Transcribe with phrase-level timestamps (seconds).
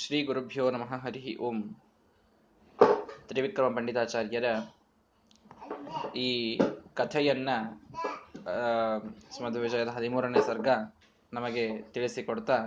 [0.00, 1.58] ಶ್ರೀ ಗುರುಭ್ಯೋ ನಮಃ ಹರಿ ಓಂ.
[3.28, 4.48] ತ್ರಿವಿಕ್ರಮ ಪಂಡಿತಾಚಾರ್ಯರ
[6.16, 6.58] ಈ
[6.94, 7.48] ಕಥೆಯನ್ನ
[9.60, 10.68] ವಿಜಯದ ಹದಿಮೂರನೇ ಸರ್ಗ
[11.32, 11.64] ನಮಗೆ
[11.94, 12.58] ತಿಳಿಸಿಕೊಡ್ತಾ,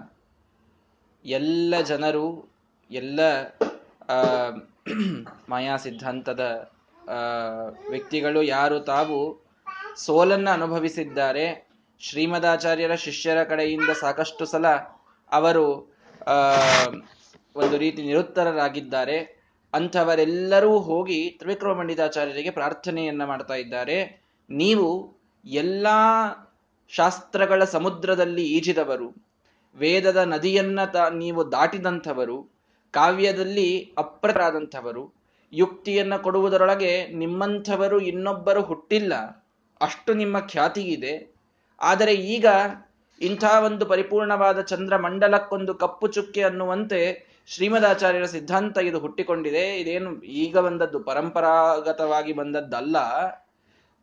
[1.25, 2.25] ಎಲ್ಲ ಜನರು,
[2.91, 3.19] ಎಲ್ಲ
[5.49, 6.71] ಮಾಯಾ ಸಿದ್ಧಾಂತದ
[7.89, 9.19] ವ್ಯಕ್ತಿಗಳು ಯಾರು ತಾವು
[9.97, 11.45] ಸೋಲನ್ನ ಅನುಭವಿಸಿದ್ದಾರೆ,
[11.99, 14.67] ಶ್ರೀಮದಾಚಾರ್ಯರ ಶಿಷ್ಯರ ಕಡೆಯಿಂದ ಸಾಕಷ್ಟು ಸಲ
[15.31, 15.65] ಅವರು
[17.59, 19.17] ಒಂದು ರೀತಿ ನಿರುತ್ತರರಾಗಿದ್ದಾರೆ.
[19.73, 23.97] ಅಂಥವರೆಲ್ಲರೂ ಹೋಗಿ ತ್ರಿವಿಕ್ರಮ ಪಂಡಿತಾಚಾರ್ಯರಿಗೆ ಪ್ರಾರ್ಥನೆಯನ್ನ ಮಾಡ್ತಾ ಇದ್ದಾರೆ.
[24.49, 24.87] ನೀವು
[25.45, 25.87] ಎಲ್ಲ
[26.91, 29.07] ಶಾಸ್ತ್ರಗಳ ಸಮುದ್ರದಲ್ಲಿ ಈಜಿದವರು.
[29.75, 32.37] ವೇದದ ನದಿಯನ್ನ ತ ನೀವು ದಾಟಿದಂಥವರು.
[32.93, 35.03] ಕಾವ್ಯದಲ್ಲಿ ಅಪ್ರತರಾದಂಥವರು.
[35.53, 39.13] ಯುಕ್ತಿಯನ್ನ ಕೊಡುವುದರೊಳಗೆ ನಿಮ್ಮಂಥವರು ಇನ್ನೊಬ್ಬರು ಹುಟ್ಟಿಲ್ಲ.
[39.81, 41.13] ಅಷ್ಟು ನಿಮ್ಮ ಖ್ಯಾತಿ ಇದೆ
[41.81, 42.47] ಆದರೆ ಈಗ
[43.21, 46.99] ಇಂಥ ಒಂದು ಪರಿಪೂರ್ಣವಾದ ಚಂದ್ರ ಮಂಡಲಕ್ಕೊಂದು ಕಪ್ಪು ಚುಕ್ಕೆ ಅನ್ನುವಂತೆ
[47.51, 49.79] ಶ್ರೀಮದಾಚಾರ್ಯರ ಸಿದ್ಧಾಂತ ಇದು ಹುಟ್ಟಿಕೊಂಡಿದೆ.
[49.79, 52.97] ಇದೇನು ಈಗ ಬಂದದ್ದು, ಪರಂಪರಾಗತವಾಗಿ ಬಂದದ್ದಲ್ಲ.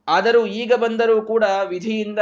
[0.09, 2.19] ಆದರೂ ಈಗ ಬಂದರೂ ಕೂಡ ವಿಧಿಯಿಂದ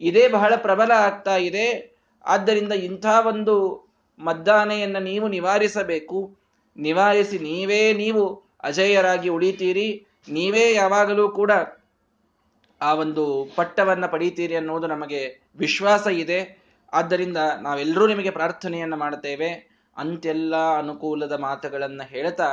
[0.00, 1.96] ಇದೇ ಬಹಳ ಪ್ರಬಲ ಆಗ್ತಾ ಇದೆ.
[2.24, 3.54] ಆದ್ದರಿಂದ ಇಂಥ ಒಂದು
[4.18, 6.36] ಮದ್ದಾನೆಯನ್ನು ನೀವು ನಿವಾರಿಸಬೇಕು.
[6.76, 10.06] ನಿವಾರಿಸಿ ನೀವೇ ನೀವು ಅಜೇಯರಾಗಿ ಉಳಿತೀರಿ.
[10.28, 11.50] ನೀವೇ ಯಾವಾಗಲೂ ಕೂಡ
[12.80, 16.58] ಆ ಒಂದು ಪಟ್ಟವನ್ನ ಪಡೀತೀರಿ ಅನ್ನುವುದು ನಮಗೆ ವಿಶ್ವಾಸ ಇದೆ.
[16.92, 19.69] ಆದ್ದರಿಂದ ನಾವೆಲ್ಲರೂ ನಿಮಗೆ ಪ್ರಾರ್ಥನೆಯನ್ನು ಮಾಡುತ್ತೇವೆ.
[19.96, 22.48] ಅಂತೆಲ್ಲ ಅನುಕೂಲದ ಮಾತುಗಳನ್ನ ಹೇಳ್ತಾ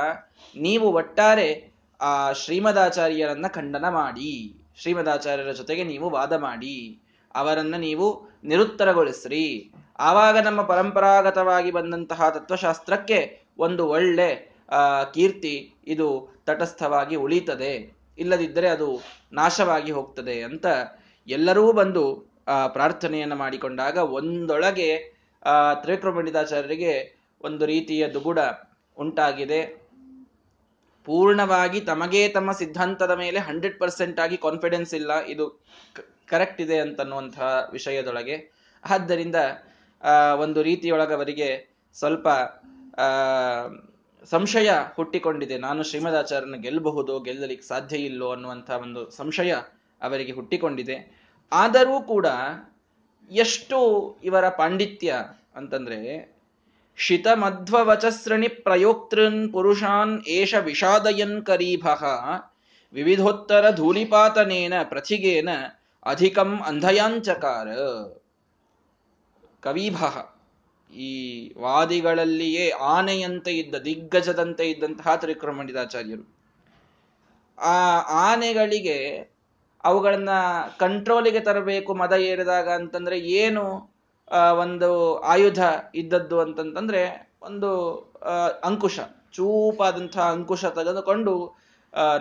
[0.55, 1.71] ನೀವು ಒಟ್ಟಾರೆ
[2.01, 4.55] ಆ ಶ್ರೀಮದಾಚಾರ್ಯರನ್ನ ಖಂಡನ ಮಾಡಿ.
[4.77, 6.99] ಶ್ರೀಮದಾಚಾರ್ಯರ ಜೊತೆಗೆ ನೀವು ವಾದ ಮಾಡಿ.
[7.35, 8.07] ಅವರನ್ನ ನೀವು
[8.43, 9.71] ನಿರುತ್ತರಗೊಳಿಸ್ರಿ.
[9.99, 14.29] ಆವಾಗ ನಮ್ಮ ಪರಂಪರಾಗತವಾಗಿ ಬಂದಂತಹ ತತ್ವಶಾಸ್ತ್ರಕ್ಕೆ ಒಂದು ಒಳ್ಳೆ
[15.13, 16.07] ಕೀರ್ತಿ ಇದು
[16.45, 17.73] ತಟಸ್ಥವಾಗಿ ಉಳಿತದೆ.
[18.17, 19.01] ಇಲ್ಲದಿದ್ದರೆ ಅದು
[19.33, 20.65] ನಾಶವಾಗಿ ಹೋಗ್ತದೆ ಅಂತ
[21.27, 22.03] ಎಲ್ಲರೂ ಬಂದು
[22.67, 24.89] ಪ್ರಾರ್ಥನೆಯನ್ನು ಮಾಡಿಕೊಂಡಾಗ ಒಂದೊಳಗೆ,
[25.45, 28.39] ಆ ತ್ರಿವಿಕ್ರಮ ಪಂಡಿತಾಚಾರ್ಯರಿಗೆ ಒಂದು ರೀತಿಯ ದುಗುಡ
[28.97, 29.61] ಉಂಟಾಗಿದೆ.
[31.07, 35.11] ಪೂರ್ಣವಾಗಿ ತಮಗೇ ತಮ್ಮ ಸಿದ್ಧಾಂತದ ಮೇಲೆ ಹಂಡ್ರೆಡ್ ಪರ್ಸೆಂಟ್ ಆಗಿ ಕಾನ್ಫಿಡೆನ್ಸ್ ಇಲ್ಲ.
[35.33, 35.45] ಇದು
[36.29, 38.35] ಕರೆಕ್ಟ್ ಇದೆ ಅಂತನ್ನುವಂತಹ ವಿಷಯದೊಳಗೆ.
[38.83, 39.35] ಆದ್ದರಿಂದ
[40.39, 41.49] ಒಂದು ರೀತಿಯೊಳಗೆ ಅವರಿಗೆ
[41.95, 42.27] ಸ್ವಲ್ಪ
[44.29, 45.57] ಸಂಶಯ ಹುಟ್ಟಿಕೊಂಡಿದೆ.
[45.57, 49.53] ನಾನು ಶ್ರೀಮದಾಚಾರ್ಯನ ಗೆಲ್ಲಬಹುದು ಗೆಲ್ಲಲಿಕ್ಕೆ ಸಾಧ್ಯ ಇಲ್ಲೋ ಅನ್ನುವಂಥ ಒಂದು ಸಂಶಯ
[50.01, 50.97] ಅವರಿಗೆ ಹುಟ್ಟಿಕೊಂಡಿದೆ.
[51.51, 52.27] ಆದರೂ ಕೂಡ
[53.31, 53.77] ಎಷ್ಟು
[54.23, 55.15] ಇವರ ಪಾಂಡಿತ್ಯ
[55.55, 55.99] ಅಂತಂದ್ರೆ
[56.99, 62.03] ಶಿತಮಧ್ವವಚಸ್ರಣಿ ಪ್ರಯೋಕ್ತೃನ್ ಪುರುಷಾನ್ ಏಷ ವಿಷಾದಯನ್ ಕರೀಭಃ.
[62.93, 65.49] ವಿವಿಧೋತ್ತರ ಧೂಳಿಪಾತನೇನ ಪ್ರಥಿಗೇನ
[66.05, 67.67] ಅಧಿಕಂ ಅಂಧಯಾಂಚಕಾರ.
[69.61, 70.37] ಕವಿಭಃ.
[70.93, 76.37] ಈ ವಾದಿಗಳಲ್ಲಿಯೇ ಆನೆಯಂತೆ ಇದ್ದ, ದಿಗ್ಗಜದಂತೆ ಇದ್ದಂತಹ ತ್ರಿಕ್ರಮಣಿತಾಚಾರ್ಯರು
[77.59, 77.99] ಆ
[78.31, 79.31] ಆನೆಗಳಿಗೆ
[79.83, 80.29] ಅವುಗಳನ್ನ
[80.79, 83.96] ಕಂಟ್ರೋಲಿಗೆ ತರಬೇಕು, ಮದ ಏರಿದಾಗ ಅಂತಂದ್ರೆ ಏನು?
[84.31, 85.59] ಒಂದು ಆಯುಧ
[85.95, 87.95] ಇದ್ದದ್ದು ಅಂತಂತಂದ್ರೆ ಒಂದು
[88.63, 88.99] ಅಂಕುಶ
[89.33, 91.57] ಚೂಪಾದಂತಹ ಅಂಕುಶ ತೆಗೆದುಕೊಂಡು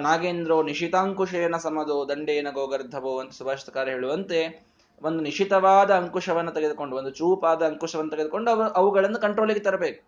[0.01, 4.67] ನಾಗೇಂದ್ರೋ ನಿಶಿತಾಂಕುಶೇನ ಸಮದೋ, ದಂಡೇನ ಗೋಗರ್ಧವೋ ಅಂತ ಸುಭಾಷಿತಕಾರ ಹೇಳುವಂತೆ,
[5.03, 10.05] ಒಂದು ನಿಶಿತವಾದ ಅಂಕುಶವನ್ನು ತೆಗೆದುಕೊಂಡು, ಒಂದು ಚೂಪಾದ ಅಂಕುಶವನ್ನು ತೆಗೆದುಕೊಂಡು ಅವ, ಅವುಗಳನ್ನು ಕಂಟ್ರೋಲಿಗೆ ತರಬೇಕು.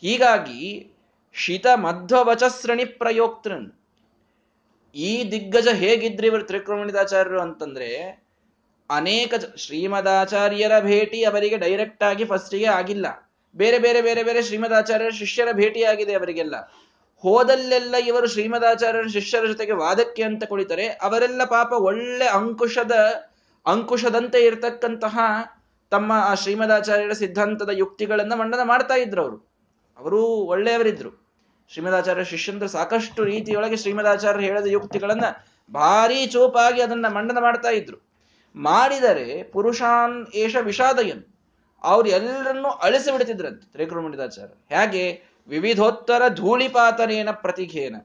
[0.00, 0.90] ಹೀಗಾಗಿ,
[1.32, 3.72] ಶಿತ ಮಧ್ವವಚಸ್ರಣಿ ಪ್ರಯೋಕ್ತೃನ್.
[4.94, 8.25] ಈ ದಿಗ್ಗಜ ಹೇಗಿದ್ರಿ ಇವರು ತ್ರಿಕ್ರಮಣಿತಾಚಾರ್ಯರು ಅಂತಂದ್ರೆ
[8.90, 13.06] ಅನೇಕ ಶ್ರೀಮದಾಚಾರ್ಯರ ಭೇಟಿ ಅವರಿಗೆ ಡೈರೆಕ್ಟ್ ಆಗಿ ಫಸ್ಟಿಗೆ ಆಗಿಲ್ಲ.
[13.56, 16.72] ಬೇರೆ ಬೇರೆ ಬೇರೆ ಬೇರೆ ಶ್ರೀಮದಾಚಾರ್ಯರ ಶಿಷ್ಯರ ಭೇಟಿಯಾಗಿದೆ ಅವರಿಗೆಲ್ಲ.
[17.18, 22.92] ಹೋದಲ್ಲೆಲ್ಲ ಇವರು ಶ್ರೀಮದಾಚಾರ್ಯರ ಶಿಷ್ಯರ ಜೊತೆಗೆ ವಾದಕ್ಕೆ ಅಂತ ಕುಳಿತರೆ, ಅವರೆಲ್ಲ ಪಾಪ ಒಳ್ಳೆ ಅಂಕುಶದ,
[23.66, 25.18] ಅಂಕುಶದಂತೆ ಇರತಕ್ಕಂತಹ
[25.90, 29.50] ತಮ್ಮ ಆ ಶ್ರೀಮದಾಚಾರ್ಯರ ಸಿದ್ಧಾಂತದ ಯುಕ್ತಿಗಳನ್ನ ಮಂಡನ ಮಾಡ್ತಾ ಇದ್ರು ಅವರು.
[29.98, 31.26] ಅವರು ಒಳ್ಳೆಯವರಿದ್ರು.
[31.72, 35.24] ಶ್ರೀಮದಾಚಾರ್ಯ ಶಿಷ್ಯಂದ್ರ ಸಾಕಷ್ಟು ರೀತಿಯೊಳಗೆ ಶ್ರೀಮದಾಚಾರ್ಯ ಹೇಳಿದ ಯುಕ್ತಿಗಳನ್ನ
[35.74, 38.06] ಭಾರಿ ಚೂಪಾಗಿ ಅದನ್ನ ಮಂಡನ ಮಾಡ್ತಾ ಇದ್ರು.
[38.56, 41.24] ಮಾಡಿದರೆ ಪುರುಷಾನ್ ಏಷ ವಿಷಾದಯನ್.
[41.82, 45.22] ಅವ್ರು ಎಲ್ಲರನ್ನೂ ಅಳಿಸಿ ಬಿಡ್ತಿದ್ರಂತೆ ತ್ರಿಕೃಮಣಿದಾಚಾರ್ಯ ಹೇಗೆ?
[45.48, 47.96] ವಿವಿಧೋತ್ತರ ಧೂಳಿಪಾತನೇನ ಪ್ರತಿಘೇನ.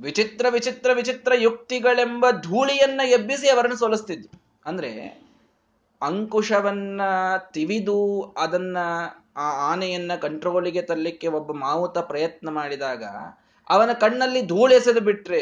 [0.00, 5.24] ವಿಚಿತ್ರ ವಿಚಿತ್ರ ವಿಚಿತ್ರ ಯುಕ್ತಿಗಳೆಂಬ ಧೂಳಿಯನ್ನ ಎಬ್ಬಿಸಿ ಅವರನ್ನು ಸೋಲಿಸ್ತಿದ್ರು ಅಂದ್ರೆ
[6.02, 7.00] ಅಂಕುಶವನ್ನ
[7.52, 8.76] ತಿವಿದು ಅದನ್ನ
[9.36, 13.04] ಆ ಆನೆಯನ್ನ ಕಂಟ್ರೋಲಿಗೆ ತರಲಿಕ್ಕೆ ಒಬ್ಬ ಮಾವುತ ಪ್ರಯತ್ನ ಮಾಡಿದಾಗ
[13.68, 15.40] ಅವನ ಕಣ್ಣಲ್ಲಿ ಧೂಳು ಎಸೆದು ಬಿಟ್ರೆ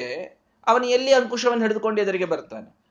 [0.67, 2.82] ಅವನು ಎಲ್ಲಿ ಅಂಕುಶವನ್ನು ಹಿಡಿದುಕೊಂಡು ಎದುರಿಗೆ ಬರ್ತಾನೆ?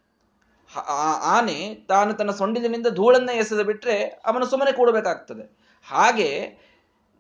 [1.22, 5.58] ಆನೆ ತಾನು ತನ್ನ ಸೊಂಡಿಲಿನಿಂದ ಧೂಳನ್ನ ಎಸೆದು ಬಿಟ್ರೆ ಅವನು ಸುಮ್ಮನೆ ಕೂಡಬೇಕಾಗ್ತದೆ.
[5.84, 6.60] ಹಾಗೆ,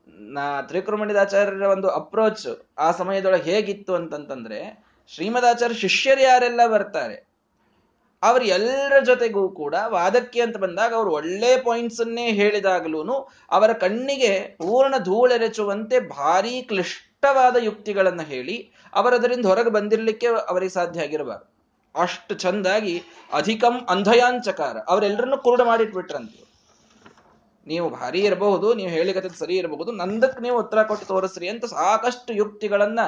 [0.08, 7.32] ನಾ ತ್ರಿಕೃಮಣಿದಾಚಾರ್ಯರ ಒಂದು ಅಪ್ರೋಚ್ ಆ ಸಮಯದೊಳಗೆ ಹೇಗಿತ್ತು ಅಂತಂತಂದ್ರೆ, ಶ್ರೀಮದಾಚಾರ್ಯ ಶಿಷ್ಯರು ಯಾರೆಲ್ಲ ಬರ್ತಾರೆ,
[8.24, 14.98] ಅವ್ರ ಎಲ್ಲರ ಜೊತೆಗೂ ಕೂಡ ವಾದಕ್ಕೆ ಅಂತ ಬಂದಾಗ ಅವರು ಒಳ್ಳೆ ಪಾಯಿಂಟ್ಸ್ ಅನ್ನೇ ಹೇಳಿದಾಗಲೂ ಅವರ ಕಣ್ಣಿಗೆ ಪೂರ್ಣ
[14.98, 21.51] ಧೂಳೆರೆಚುವಂತೆ ಭಾರಿ ಕ್ಲಿಷ್ಟವಾದ ಯುಕ್ತಿಗಳನ್ನು ಹೇಳಿ ಅವರದರಿಂದ ಹೊರಗೆ ಬಂದಿರಲಿಕ್ಕೆ ಅವರಿಗೆ ಸಾಧ್ಯ ಆಗಿರಬಾರ್ದು.
[21.96, 23.04] ಅಷ್ಟು ಚಂದಾಗಿ
[23.34, 24.78] ಅಧಿಕಂ ಅಂಧಯಾಂಚಕಾರ.
[24.88, 26.32] ಅವರೆಲ್ಲರನ್ನು ಕುರುಡು ಮಾಡಿಟ್ಬಿಟ್ರಂತ.
[27.68, 33.00] ನೀವು ಭಾರಿ ಇರಬಹುದು, ನೀವು ಹೇಳಿಕತೆ ಸರಿ ಇರಬಹುದು ನಂದಕ್ಕೆ ನೀವು ಉತ್ತರ ಕೊಟ್ಟು ತೋರಿಸ್ರಿ ಅಂತ ಸಾಕಷ್ಟು ಯುಕ್ತಿಗಳನ್ನ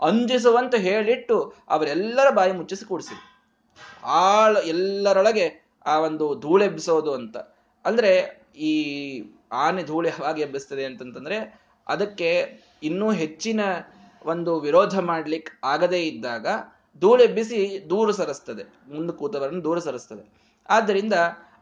[0.00, 3.16] ಅಂಜಿಸುವಂತ ಹೇಳಿಟ್ಟು ಅವರೆಲ್ಲರ ಬಾಯಿ ಮುಚ್ಚಿಸಿ ಕೂಡಿಸಿ.
[4.02, 7.36] ಆಳ್ ಎಲ್ಲರೊಳಗೆ ಆ ಒಂದು ಧೂಳೆಬ್ಬಿಸೋದು ಅಂತ.
[7.86, 8.72] ಅಂದ್ರೆ ಈ
[9.52, 13.60] ಆನೆ ಧೂಳೆ ಹಾಗೆ ಎಬ್ಬಿಸ್ತದೆ ಅಂತಂತಂದ್ರೆ ಅದಕ್ಕೆ ಇನ್ನೂ ಹೆಚ್ಚಿನ
[14.24, 16.46] ಒಂದು ವಿರೋಧ ಮಾಡ್ಲಿಕ್ಕೆ ಆಗದೇ ಇದ್ದಾಗ
[17.00, 18.62] ಧೂಳೆಬ್ಬಿಸಿ ದೂರ ಸರಿಸ್ತದೆ.
[18.62, 20.32] ಮುಂದೆ ಕೂತವರನ್ನು ದೂರ ಸರಿಸ್ತದೆ.
[20.68, 21.12] ಆದ್ದರಿಂದ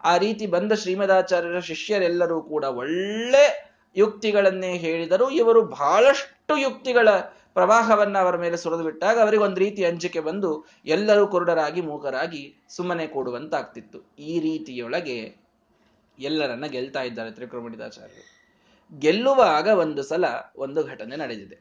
[0.05, 5.31] ಆ ರೀತಿ ಬಂದ ಶ್ರೀಮದಾಚಾರ್ಯರ ಶಿಷ್ಯರೆಲ್ಲರೂ ಕೂಡ ಒಳ್ಳೆ ಯುಕ್ತಿಗಳನ್ನೇ ಹೇಳಿದರು.
[5.31, 7.09] ಇವರು ಬಹಳಷ್ಟು ಯುಕ್ತಿಗಳ
[7.55, 14.15] ಪ್ರವಾಹವನ್ನ ಅವರ ಮೇಲೆ ಸುರಿದು ಬಿಟ್ಟಾಗ ಅವರಿಗೆ ಒಂದು ರೀತಿ ಅಂಜಿಕೆ ಬಂದು ಎಲ್ಲರೂ ಕುರುಡರಾಗಿ, ಮೂಕರಾಗಿ ಸುಮ್ಮನೆ ಕೂಡುವಂತಾಗ್ತಿತ್ತು.
[14.19, 15.37] ಈ ರೀತಿಯೊಳಗೆ
[16.19, 18.41] ಎಲ್ಲರನ್ನ ಗೆಲ್ತಾ ಇದ್ದಾರೆ ತ್ರಿಕೃಮಣಿತಾಚಾರ್ಯರು
[18.99, 20.25] ಗೆಲ್ಲುವಾಗ ಒಂದು ಸಲ
[20.57, 21.59] ಒಂದು ಘಟನೆ ನಡೆದಿದೆ.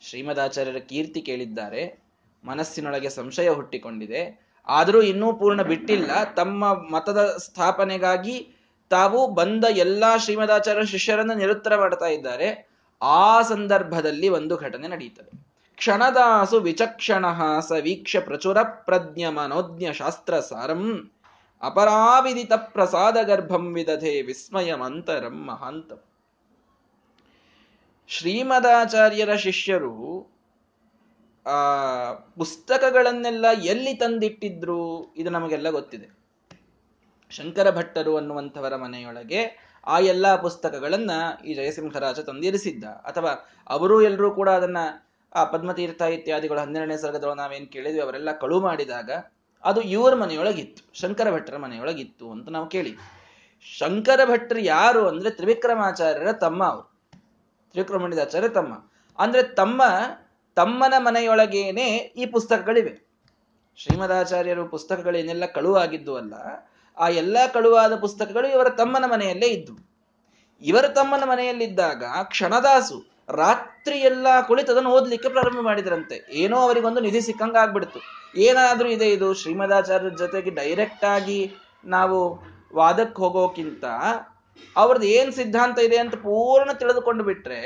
[0.00, 2.09] ಶ್ರೀಮದಾಚಾರ್ಯರ ಕೀರ್ತಿ ಕೇಳಿದ್ದಾರೆ.
[2.44, 4.50] ಮನಸ್ಸಿನೊಳಗೆ ಸಂಶಯ ಹುಟ್ಟಿಕೊಂಡಿದೆ.
[4.66, 6.24] ಆದರೂ ಇನ್ನೂ ಪೂರ್ಣ ಬಿಟ್ಟಿಲ್ಲ.
[6.24, 8.54] ತಮ್ಮ ಮತದ ಸ್ಥಾಪನೆಗಾಗಿ
[8.90, 12.70] ತಾವು ಬಂದ ಎಲ್ಲಾ ಶ್ರೀಮದಾಚಾರ್ಯ ಶಿಷ್ಯರನ್ನು ನಿರುತ್ತರ ಮಾಡ್ತಾ ಇದ್ದಾರೆ.
[13.02, 17.26] ಆ ಸಂದರ್ಭದಲ್ಲಿ ಒಂದು ಘಟನೆ ನಡೆಯುತ್ತದೆ ಕ್ಷಣದಾಸು ವಿಚಕ್ಷಣ
[17.60, 21.10] ಸ ವೀಕ್ಷ ಪ್ರಚುರ ಪ್ರಜ್ಞ ಮನೋಜ್ಞ ಶಾಸ್ತ್ರ ಸಾರಂ
[21.62, 25.98] ಅಪರಾವಿದಿತ ಪ್ರಸಾದ ಗರ್ಭಂ ವಿದಧೆ ವಿಸ್ಮಯಮಂತರಂ ಮಹಾಂತಂ.
[28.08, 30.26] ಶ್ರೀಮದಾಚಾರ್ಯರ ಶಿಷ್ಯರು
[31.46, 31.52] ಆ,
[32.12, 36.20] ಪುಸ್ತಕಗಳನ್ನೆಲ್ಲ ಎಲ್ಲಿ ತಂದಿಟ್ಟಿದ್ರು ಇದು ನಮಗೆಲ್ಲ ಗೊತ್ತಿದೆ.
[37.30, 41.10] ಶಂಕರ ಭಟ್ಟರು ಅನ್ನುವಂಥವರ ಮನೆಯೊಳಗೆ ಆ ಎಲ್ಲ ಪುಸ್ತಕಗಳನ್ನ
[41.46, 42.84] ಈ ಜಯಸಿಂಹರಾಜ ತಂದಿರಿಸಿದ್ದ.
[42.84, 44.76] ಅಥವಾ ಅವರು ಎಲ್ಲರೂ ಕೂಡ ಅದನ್ನ,
[45.34, 49.10] ಆ ಪದ್ಮತೀರ್ಥ ಇತ್ಯಾದಿಗಳು ಹನ್ನೆರಡನೇ ಸರ್ಗದೊಳಗೆ ನಾವೇನ್ ಕೇಳಿದ್ವಿ, ಅವರೆಲ್ಲ ಕಳು ಮಾಡಿದಾಗ
[49.64, 52.96] ಅದು ಇವರ ಮನೆಯೊಳಗಿತ್ತು, ಶಂಕರ ಭಟ್ಟರ ಮನೆಯೊಳಗಿತ್ತು ಅಂತ ನಾವು ಕೇಳಿ
[53.78, 56.90] ಶಂಕರ ಭಟ್ಟರು ಯಾರು ಅಂದ್ರೆ ತ್ರಿವಿಕ್ರಮಾಚಾರ್ಯರ ತಮ್ಮ ಅವರು.
[57.70, 58.74] ತ್ರಿವಿಕ್ರಮಣಿದಾಚಾರ್ಯ ತಮ್ಮ.
[59.18, 59.82] ಅಂದ್ರೆ ತಮ್ಮ
[60.60, 61.86] ತಮ್ಮನ ಮನೆಯೊಳಗೇನೆ
[62.22, 62.92] ಈ ಪುಸ್ತಕಗಳಿವೆ.
[63.78, 66.34] ಶ್ರೀಮದಾಚಾರ್ಯರು ಪುಸ್ತಕಗಳೇನೆಲ್ಲ ಕಳುವಾಗಿದ್ದು ಅಲ್ಲ,
[66.98, 69.74] ಆ ಎಲ್ಲ ಕಳುವಾದ ಪುಸ್ತಕಗಳು ಇವರ ತಮ್ಮನ ಮನೆಯಲ್ಲೇ ಇದ್ದು.
[70.62, 72.02] ಇವರ ತಮ್ಮನ ಮನೆಯಲ್ಲಿದ್ದಾಗ
[72.32, 72.98] ಕ್ಷಣದಾಸು
[73.42, 76.16] ರಾತ್ರಿ ಎಲ್ಲ ಕುಳಿತು ಅದನ್ನು ಓದ್ಲಿಕ್ಕೆ ಪ್ರಾರಂಭ ಮಾಡಿದ್ರಂತೆ.
[76.42, 78.00] ಏನೋ ಅವರಿಗೊಂದು ನಿಧಿ ಸಿಕ್ಕಂಗ ಆಗ್ಬಿಡ್ತು.
[78.46, 79.28] ಏನಾದ್ರೂ ಇದೆ ಇದು?
[79.40, 81.40] ಶ್ರೀಮದಾಚಾರ್ಯರ ಜೊತೆಗೆ ಡೈರೆಕ್ಟ್ ಆಗಿ
[81.94, 82.18] ನಾವು
[82.74, 83.84] ವಾದಕ್ಕೆ ಹೋಗೋಕ್ಕಿಂತ
[84.76, 87.60] ಅವ್ರದ್ದು ಏನು ಸಿದ್ಧಾಂತ ಇದೆ ಅಂತ ಪೂರ್ಣ ತಿಳಿದುಕೊಂಡು ಬಿಟ್ರೆ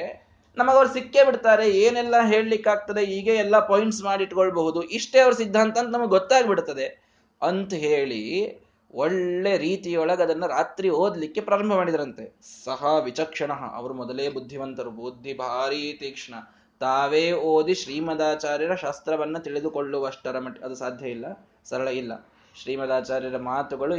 [0.57, 2.15] ನಮಗವ್ರು ಸಿಕ್ಕೇ ಬಿಡ್ತಾರೆ, ಏನೆಲ್ಲ
[2.69, 6.87] ಆಗ್ತದೆ ಹೀಗೆ ಎಲ್ಲ ಪಾಯಿಂಟ್ಸ್ ಮಾಡಿ ಇಟ್ಕೊಳ್ಬಹುದು ಇಷ್ಟೇ ಅವ್ರ ಸಿದ್ಧಾಂತ ಅಂತ ನಮಗೆ ಗೊತ್ತಾಗ್ಬಿಡ್ತದೆ.
[7.43, 8.23] ಅಂತ ಹೇಳಿ
[8.95, 12.25] ಒಳ್ಳೆ ರೀತಿಯೊಳಗೆ ಅದನ್ನ ರಾತ್ರಿ ಓದಲಿಕ್ಕೆ ಪ್ರಾರಂಭ ಮಾಡಿದ್ರಂತೆ.
[12.65, 16.35] ಸಹ ವಿಚಕ್ಷಣ, ಅವರು ಮೊದಲೇ ಬುದ್ಧಿವಂತರು, ಬುದ್ಧಿ ಭಾರಿ ತೀಕ್ಷ್ಣ.
[16.81, 21.27] ತಾವೇ ಓದಿ ಶ್ರೀಮದಾಚಾರ್ಯರ ಶಾಸ್ತ್ರವನ್ನ ತಿಳಿದುಕೊಳ್ಳುವಷ್ಟರ ಮಟ್ಟ ಅದು ಸಾಧ್ಯ ಇಲ್ಲ,
[21.65, 22.13] ಸರಳ ಇಲ್ಲ.
[22.55, 23.97] ಶ್ರೀಮದಾಚಾರ್ಯರ ಮಾತುಗಳು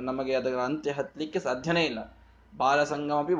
[0.00, 2.00] ನಮಗೆ ಅದರ ಅಂತ್ಯ ಹತ್ತಲಿಕ್ಕೆ ಸಾಧ್ಯನೇ ಇಲ್ಲ.
[2.56, 3.32] ಬಾಲಸಂಗಮಪಿ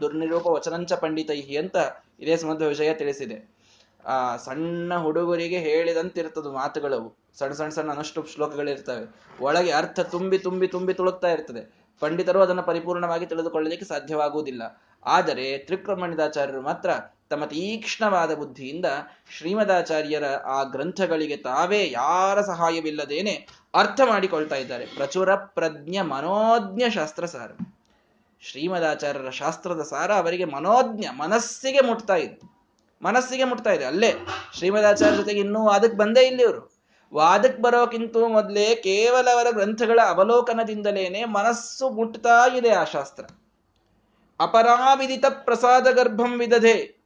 [0.00, 1.76] ದುರ್ನಿರೂಪ ವಚನಂಚ ಪಂಡಿತೈಹಿ ಅಂತ
[2.20, 3.60] ಇದೇ ಸಮಧ್ವ ವಿಷಯ ತಿಳಿಸಿದೆ.
[4.06, 9.14] ಆ, ಸಣ್ಣ ಹುಡುಗರಿಗೆ ಹೇಳಿದಂತಿರ್ತದ ಮಾತುಗಳವು ಸಣ್ಣ ಸಣ್ಣ ಸಣ್ಣ ಅನಷ್ಟು ಶ್ಲೋಕಗಳಿರ್ತವೆ.
[9.40, 11.80] ಒಳಗೆ ಅರ್ಥ ತುಂಬಿ ತುಂಬಿ ತುಂಬಿ ತುಳುಕ್ತಾ ಇರ್ತದೆ.
[12.00, 14.82] ಪಂಡಿತರು ಅದನ್ನು ಪರಿಪೂರ್ಣವಾಗಿ ತಿಳಿದುಕೊಳ್ಳಲಿಕ್ಕೆ ಸಾಧ್ಯವಾಗುವುದಿಲ್ಲ.
[15.04, 16.90] ಆದರೆ ತ್ರಿಕ್ರಮಣಿದಾಚಾರ್ಯರು ಮಾತ್ರ
[17.30, 18.86] ತಮ್ಮ ತೀಕ್ಷ್ಣವಾದ ಬುದ್ಧಿಯಿಂದ
[19.38, 24.86] ಶ್ರೀಮದಾಚಾರ್ಯರ ಆ ಗ್ರಂಥಗಳಿಗೆ ತಾವೇ ಯಾರ ಸಹಾಯವಿಲ್ಲದೇನೆ ಅರ್ಥ ಮಾಡಿಕೊಳ್ತಾ ಇದ್ದಾರೆ.
[24.86, 27.50] ಪ್ರಚುರ ಪ್ರಜ್ಞ ಮನೋಜ್ಞ ಶಾಸ್ತ್ರ ಸಾರ
[28.42, 32.50] ಶ್ರೀಮದಾಚಾರ್ಯರ ಶಾಸ್ತ್ರದ ಸಾರ ಅವರಿಗೆ ಮನೋಜ್ಞ, ಮನಸ್ಸಿಗೆ ಮುಟ್ತಾ ಇದೆ
[33.02, 33.84] ಮನಸ್ಸಿಗೆ ಮುಟ್ತಾ ಇದೆ.
[33.84, 34.14] ಅಲ್ಲೇ
[34.58, 36.80] ಶ್ರೀಮದಾಚಾರ್ಯ ಜೊತೆಗೆ ಇನ್ನೂ ವಾದಕ್ಕೆ ಬಂದೇ ಇಲ್ಲಿ ಇವರು.
[37.14, 43.24] ವಾದಕ್ಕೆ ಬರೋಕ್ಕಿಂತ ಮೊದಲೇ ಕೇವಲ ಅವರ ಗ್ರಂಥಗಳ ಅವಲೋಕನದಿಂದಲೇನೆ ಮನಸ್ಸು ಮುಟ್ತಾ ಇದೆ ಆ ಶಾಸ್ತ್ರ.
[44.40, 47.00] ಅಪರಾವಿದಿತ ಪ್ರಸಾದ ಗರ್ಭಂ ವಿಧದೆ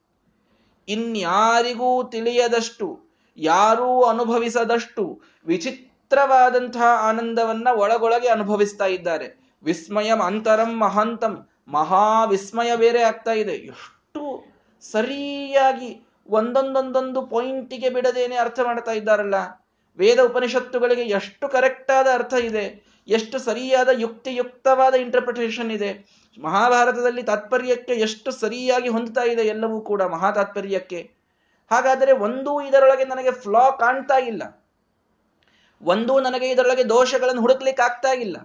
[0.88, 9.44] ಇನ್ಯಾರಿಗೂ ತಿಳಿಯದಷ್ಟು, ಯಾರೂ ಅನುಭವಿಸದಷ್ಟು ವಿಚಿತ್ರವಾದಂತಹ ಆನಂದವನ್ನ ಒಳಗೊಳಗೆ ಅನುಭವಿಸ್ತಾ ಇದ್ದಾರೆ.
[9.64, 11.49] ವಿಸ್ಮಯಂ ಅಂತರಂ ಮಹಾಂತಂ.
[11.68, 13.52] ಮಹಾ ವಿಸ್ಮಯ ಬೇರೆ ಆಗ್ತಾ ಇದೆ.
[13.52, 14.44] ಎಷ್ಟು
[14.92, 19.35] ಸರಿಯಾಗಿ ಒಂದೊಂದೊಂದೊಂದು ಪಾಯಿಂಟಿಗೆ ಬಿಡದೇನೆ ಅರ್ಥ ಮಾಡ್ತಾ ಇದ್ದಾರಲ್ಲ.
[19.99, 22.94] ವೇದ ಉಪನಿಷತ್ತುಗಳಿಗೆ ಎಷ್ಟು ಕರೆಕ್ಟ್ ಆದ ಅರ್ಥ ಇದೆ.
[23.09, 26.06] ಎಷ್ಟು ಸರಿಯಾದ ಯುಕ್ತಿಯುಕ್ತವಾದ ಇಂಟರ್ಪ್ರಿಟೇಷನ್ ಇದೆ.
[26.40, 31.11] ಮಹಾಭಾರತದಲ್ಲಿ ತಾತ್ಪರ್ಯಕ್ಕೆ ಎಷ್ಟು ಸರಿಯಾಗಿ ಹೊಂದ್ತಾ ಇದೆ ಎಲ್ಲವೂ ಕೂಡ ಮಹಾ ತಾತ್ಪರ್ಯಕ್ಕೆ
[31.71, 34.42] ಹಾಗಾದರೆ ಒಂದೂ ಇದರೊಳಗೆ ನನಗೆ ಫ್ಲಾ ಕಾಣ್ತಾ ಇಲ್ಲ.
[35.83, 38.37] ಒಂದೂ ನನಗೆ ಇದರೊಳಗೆ ದೋಷಗಳನ್ನು ಹುಡುಕ್ಲಿಕ್ಕೆ ಆಗ್ತಾ ಇಲ್ಲ.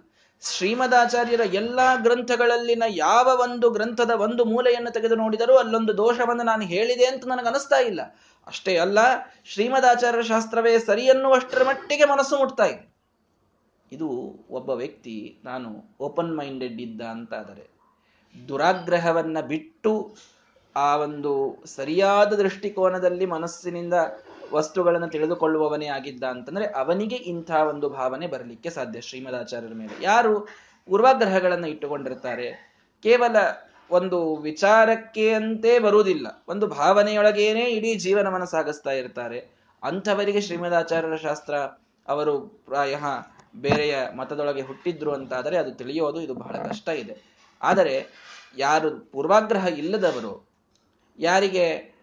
[0.43, 7.27] ಶ್ರೀಮದಾಚಾರ್ಯರ ಎಲ್ಲ ಗ್ರಂಥಗಳಲ್ಲಿನ ಯಾವ ಒಂದು ಗ್ರಂಥದ ಒಂದು ಮೂಲೆಯನ್ನು ತೆಗೆದು ನೋಡಿದರೂ ಅಲ್ಲೊಂದು ದೋಷವನ್ನು ನಾನು ಹೇಳಿದೆ ಅಂತ
[7.27, 8.01] ನನಗೆ ಅನಿಸ್ತಾ ಇಲ್ಲ.
[8.48, 9.00] ಅಷ್ಟೇ ಅಲ್ಲ,
[9.46, 12.84] ಶ್ರೀಮದಾಚಾರ್ಯ ಶಾಸ್ತ್ರವೇ ಸರಿ ಅನ್ನುವಷ್ಟರ ಮಟ್ಟಿಗೆ ಮನಸ್ಸು ಮುಟ್ತಾ ಇದೆ.
[13.91, 14.08] ಇದು
[14.50, 15.69] ಒಬ್ಬ ವ್ಯಕ್ತಿ ನಾನು
[16.00, 17.65] ಓಪನ್ ಮೈಂಡೆಡ್ ಇದ್ದ ಅಂತಾದರೆ
[18.48, 19.93] ದುರಾಗ್ರಹವನ್ನು ಬಿಟ್ಟು
[20.75, 21.31] ಆ ಒಂದು
[21.65, 23.93] ಸರಿಯಾದ ದೃಷ್ಟಿಕೋನದಲ್ಲಿ ಮನಸ್ಸಿನಿಂದ
[24.53, 30.06] ವಸ್ತುಗಳನ್ನು ತಿಳಿದುಕೊಳ್ಳುವವನೇ ಆಗಿದ್ದ ಅಂತಂದ್ರೆ ಅವನಿಗೆ ಇಂಥ ಒಂದು ಭಾವನೆ ಬರಲಿಕ್ಕೆ ಸಾಧ್ಯ ಶ್ರೀಮದಾಚಾರ್ಯರ ಮೇಲೆ.
[30.06, 30.39] ಯಾರು
[30.86, 32.48] ಪೂರ್ವಾಗ್ರಹಗಳನ್ನು ಇಟ್ಟುಕೊಂಡಿರ್ತಾರೆ?
[33.03, 33.36] ಕೇವಲ
[33.91, 36.46] ಒಂದು ವಿಚಾರಕ್ಕೆ ಅಂತೇ ಬರುವುದಿಲ್ಲ.
[36.48, 39.39] ಒಂದು ಭಾವನೆಯೊಳಗೇನೆ ಇಡೀ ಜೀವನವನ್ನು ಸಾಗಿಸ್ತಾ ಇರ್ತಾರೆ.
[39.84, 41.53] ಅಂಥವರಿಗೆ ಶ್ರೀಮದಾಚಾರ್ಯರ ಶಾಸ್ತ್ರ
[42.08, 42.96] ಅವರು ಪ್ರಾಯ
[43.56, 47.15] ಬೇರೆಯ ಮತದೊಳಗೆ ಹುಟ್ಟಿದ್ರು ಅಂತಾದರೆ ಅದು ತಿಳಿಯೋದು ಇದು ಬಹಳ ಕಷ್ಟ ಇದೆ.
[47.62, 48.08] ಆದರೆ
[48.58, 50.50] ಯಾರು ಪೂರ್ವಾಗ್ರಹ ಇಲ್ಲದವರು,
[51.20, 51.99] ಯಾರಿಗೆ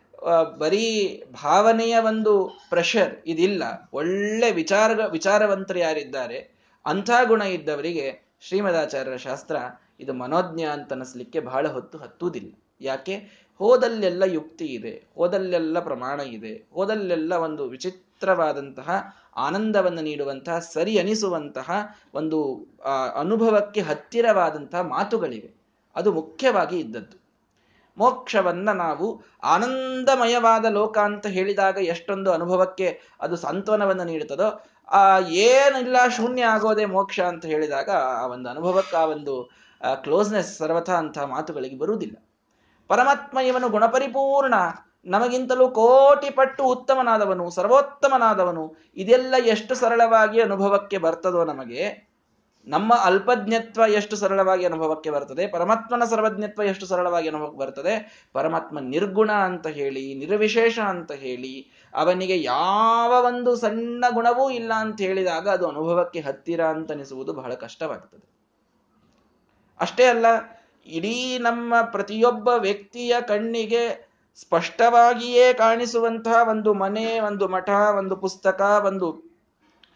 [0.59, 3.91] ಬರೀ ಭಾವನೆಯ ಒಂದು ಪ್ರೆಷರ್ ಇದಿಲ್ಲ.
[3.93, 6.39] ಒಳ್ಳೆ ವಿಚಾರ ವಿಚಾರವಂತರು ಯಾರಿದ್ದಾರೆ,
[6.87, 9.57] ಅಂಥ ಗುಣ ಇದ್ದವರಿಗೆ ಶ್ರೀಮದಾಚಾರ್ಯರ ಶಾಸ್ತ್ರ
[10.01, 12.53] ಇದು ಮನೋಜ್ಞ ಅಂತ ಅನಿಸ್ಲಿಕ್ಕೆ ಬಹಳ ಹೊತ್ತು ಹತ್ತುವುದಿಲ್ಲ.
[12.81, 13.47] ಯಾಕೆ?
[13.59, 21.71] ಹೋದಲ್ಲೆಲ್ಲ ಯುಕ್ತಿ ಇದೆ, ಹೋದಲ್ಲೆಲ್ಲ ಪ್ರಮಾಣ ಇದೆ, ಹೋದಲ್ಲೆಲ್ಲ ಒಂದು ವಿಚಿತ್ರವಾದಂತಹ ಆನಂದವನ್ನು ನೀಡುವಂತಹ, ಸರಿ ಅನಿಸುವಂತಹ
[22.15, 22.69] ಒಂದು
[23.15, 25.55] ಅನುಭವಕ್ಕೆ ಹತ್ತಿರವಾದಂತಹ ಮಾತುಗಳಿವೆ.
[25.97, 27.26] ಅದು ಮುಖ್ಯವಾಗಿ ಇದ್ದದ್ದು.
[27.99, 29.07] ಮೋಕ್ಷವನ್ನ ನಾವು
[29.43, 32.89] ಆನಂದಮಯವಾದ ಲೋಕ ಅಂತ ಹೇಳಿದಾಗ ಎಷ್ಟೊಂದು ಅನುಭವಕ್ಕೆ
[33.21, 34.49] ಅದು ಸಾಂತ್ವನವನ್ನು ನೀಡುತ್ತದೋ,
[34.93, 39.35] ಆ ಏನಿಲ್ಲ, ಶೂನ್ಯ ಆಗೋದೇ ಮೋಕ್ಷ ಅಂತ ಹೇಳಿದಾಗ ಆ ಒಂದು ಅನುಭವಕ್ಕೆ ಆ ಒಂದು
[40.03, 42.17] ಕ್ಲೋಸ್ನೆಸ್ ಸರ್ವಥ ಅಂತಹ ಮಾತುಗಳಿಗೆ ಬರುವುದಿಲ್ಲ.
[42.89, 44.55] ಪರಮಾತ್ಮ ಇವನು ಗುಣಪರಿಪೂರ್ಣ,
[45.07, 51.83] ನಮಗಿಂತಲೂ ಕೋಟಿ ಪಟ್ಟು ಉತ್ತಮನಾದವನು, ಸರ್ವೋತ್ತಮನಾದವನು, ಇದೆಲ್ಲ ಎಷ್ಟು ಸರಳವಾಗಿ ಅನುಭವಕ್ಕೆ ಬರ್ತದೋ ನಮಗೆ
[52.67, 55.47] ನಮ್ಮ ಅಲ್ಪಜ್ಞತ್ವ ಎಷ್ಟು ಸರಳವಾಗಿ ಅನುಭವಕ್ಕೆ ಬರ್ತದೆ?
[55.47, 58.27] ಪರಮಾತ್ಮನ ಸರ್ವಜ್ಞತ್ವ ಎಷ್ಟು ಸರಳವಾಗಿ ಅನುಭವಕ್ಕೆ ಬರ್ತದೆ?
[58.33, 65.49] ಪರಮಾತ್ಮ ನಿರ್ಗುಣ ಅಂತ ಹೇಳಿ, ನಿರ್ವಿಶೇಷ ಅಂತ ಹೇಳಿ, ಅವನಿಗೆ ಯಾವ ಒಂದು ಸಣ್ಣ ಗುಣವೂ ಇಲ್ಲ ಅಂತ ಹೇಳಿದಾಗ
[65.49, 68.37] ಅದು ಅನುಭವಕ್ಕೆ ಹತ್ತಿರ ಅಂತ ಅನಿಸುವುದು ಬಹಳ ಕಷ್ಟವಾಗ್ತದೆ.
[69.81, 70.27] ಅಷ್ಟೇ ಅಲ್ಲ,
[70.87, 74.07] ಇಡೀ ನಮ್ಮ ಪ್ರತಿಯೊಬ್ಬ ವ್ಯಕ್ತಿಯ ಕಣ್ಣಿಗೆ
[74.41, 77.69] ಸ್ಪಷ್ಟವಾಗಿಯೇ ಕಾಣಿಸುವಂತಹ ಒಂದು ಮನೆ, ಒಂದು ಮಠ,
[77.99, 79.37] ಒಂದು ಪುಸ್ತಕ, ಒಂದು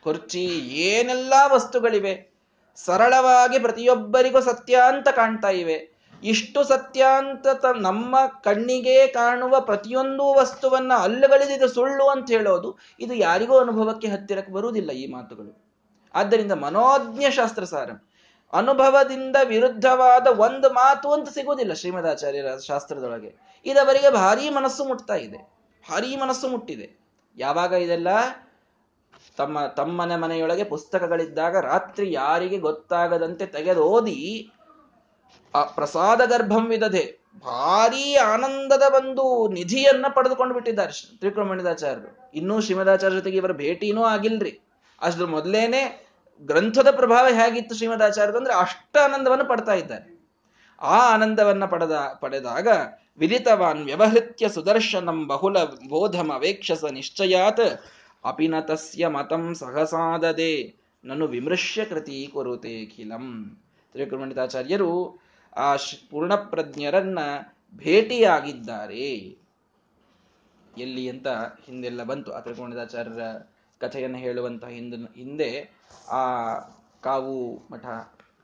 [0.03, 2.30] ಕುರ್ಚಿ, ಏನೆಲ್ಲ ವಸ್ತುಗಳಿವೆ.
[2.77, 6.01] ಸರಳವಾಗಿ ಪ್ರತಿಯೊಬ್ಬರಿಗೂ ಸತ್ಯ ಅಂತ ಕಾಣ್ತಾ ಇವೆ.
[6.23, 7.47] ಇಷ್ಟು ಸತ್ಯ ಅಂತ
[7.81, 15.13] ನಮ್ಮ ಕಣ್ಣಿಗೆ ಕಾಣುವ ಪ್ರತಿಯೊಂದು ವಸ್ತುವನ್ನ ಅಲ್ಲಗಳಿದ ಸುಳ್ಳು ಅಂತ ಹೇಳೋದು ಇದು ಯಾರಿಗೂ ಅನುಭವಕ್ಕೆ ಹತ್ತಿರಕ್ಕೆ ಬರುವುದಿಲ್ಲ ಈ
[15.13, 15.65] ಮಾತುಗಳು.
[16.15, 17.91] ಆದ್ದರಿಂದ ಮನೋಜ್ಞ ಶಾಸ್ತ್ರ ಸಾರ.
[18.53, 23.63] ಅನುಭವದಿಂದ ವಿರುದ್ಧವಾದ ಒಂದು ಮಾತು ಅಂತ ಸಿಗುವುದಿಲ್ಲ ಶ್ರೀಮದಾಚಾರ್ಯರ ಶಾಸ್ತ್ರದೊಳಗೆ.
[23.65, 25.39] ಇದವರಿಗೆ ಭಾರೀ ಮನಸ್ಸು ಮುಟ್ತಾ ಇದೆ.
[25.91, 27.01] ಭಾರೀ ಮನಸ್ಸು ಮುಟ್ಟಿದೆ.
[27.37, 28.09] ಯಾವಾಗ ಇದೆಲ್ಲ?
[29.37, 34.51] ತಮ್ಮ, ತಮ್ಮನೆ ಮನೆಯೊಳಗೆ ಪುಸ್ತಕಗಳಿದ್ದಾಗ ರಾತ್ರಿ ಯಾರಿಗೆ ಗೊತ್ತಾಗದಂತೆ ತೆಗೆದೋದಿ
[35.55, 42.31] ಆ ಪ್ರಸಾದ ಗರ್ಭಂ ವಿಧದೆ ಭಾರೀ ಆನಂದದ ಒಂದು ನಿಧಿಯನ್ನ ಪಡೆದುಕೊಂಡು ಬಿಟ್ಟಿದ್ದಾರೆ ತ್ರಿಕೃಮಣಿದಾಚಾರ್ಯರು.
[42.35, 44.61] ಇನ್ನೂ ಶ್ರೀಮದಾಚಾರ್ಯ ಜೊತೆಗೆ ಇವರ ಭೇಟಿನೂ ಆಗಿಲ್ರಿ.
[45.01, 46.11] ಅಷ್ಟು ಮೊದಲೇನೆ
[46.41, 50.21] ಗ್ರಂಥದ ಪ್ರಭಾವ ಹೇಗಿತ್ತು ಶ್ರೀಮದಾಚಾರ್ಯರು ಅಂದ್ರೆ ಅಷ್ಟ ಆನಂದವನ್ನು ಪಡ್ತಾ ಇದ್ದಾರೆ.
[50.81, 52.69] ಆ ಆನಂದವನ್ನ ಪಡೆದ, ಪಡೆದಾಗ
[53.19, 57.85] ವಿದಿತವಾನ್ ವ್ಯವಹೃತ್ಯ ಸುದರ್ಶನಂ ಬಹುಲ ಬೋಧಮ ವೇಕ್ಷಸ ನಿಶ್ಚಯಾತ್
[58.25, 60.53] ಅಪಿನತಸ್ಯ ಮತಂ ಸಹಸಾದದೆ
[61.05, 63.27] ನನ್ನ ವಿಮೃಶ್ಯ ಕೃತಿ ಕೊರುತೆ ಖಿಲಂ.
[63.93, 65.21] ತ್ರಿಕೃಮಣಿತಾಚಾರ್ಯರು
[65.57, 65.77] ಆ
[66.11, 67.19] ಪೂರ್ಣಪ್ರಜ್ಞರನ್ನ
[67.75, 69.07] ಭೇಟಿಯಾಗಿದ್ದಾರೆ.
[70.79, 71.29] ಎಲ್ಲಿ ಅಂತ
[71.67, 72.33] ಹಿಂದೆಲ್ಲ ಬಂತು.
[72.33, 73.23] ಆ ತ್ರಿಕುರುಮಂಡಿತಾಚಾರ್ಯರ
[73.81, 75.51] ಕಥೆಯನ್ನು ಹೇಳುವಂತಹ ಹಿಂದ, ಹಿಂದೆ
[76.09, 76.23] ಆ
[77.03, 77.87] ಕಾವು ಮಠ,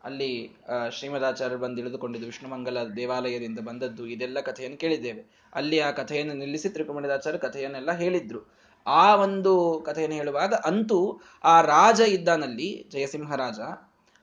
[0.04, 0.56] ಅಲ್ಲಿ
[0.90, 4.06] ಶ್ರೀಮದಾಚಾರ್ಯರು ಬಂದು ಇಳಿದುಕೊಂಡಿದ್ದು ವಿಷ್ಣುಮಂಗಲ ದೇವಾಲಯದಿಂದ ಬಂದದ್ದು.
[4.06, 5.22] ಇದೆಲ್ಲ ಕಥೆಯನ್ನು ಕೇಳಿದ್ದೇವೆ.
[5.54, 8.40] ಅಲ್ಲಿ ಆ ಕಥೆಯನ್ನು ನಿಲ್ಲಿಸಿ ತ್ರಿಕುಮಣಿದಾಚಾರ್ಯ ಕಥೆಯನ್ನೆಲ್ಲ ಹೇಳಿದ್ರು.
[8.86, 13.58] ಆ ಒಂದು ಕಥೆಯನ್ನು ಹೇಳುವಾಗ ಅಂತೂ ಆ ರಾಜ ಇದ್ದಾನಲ್ಲಿ ಜಯಸಿಂಹರಾಜ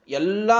[0.08, 0.52] ಎಲ್ಲ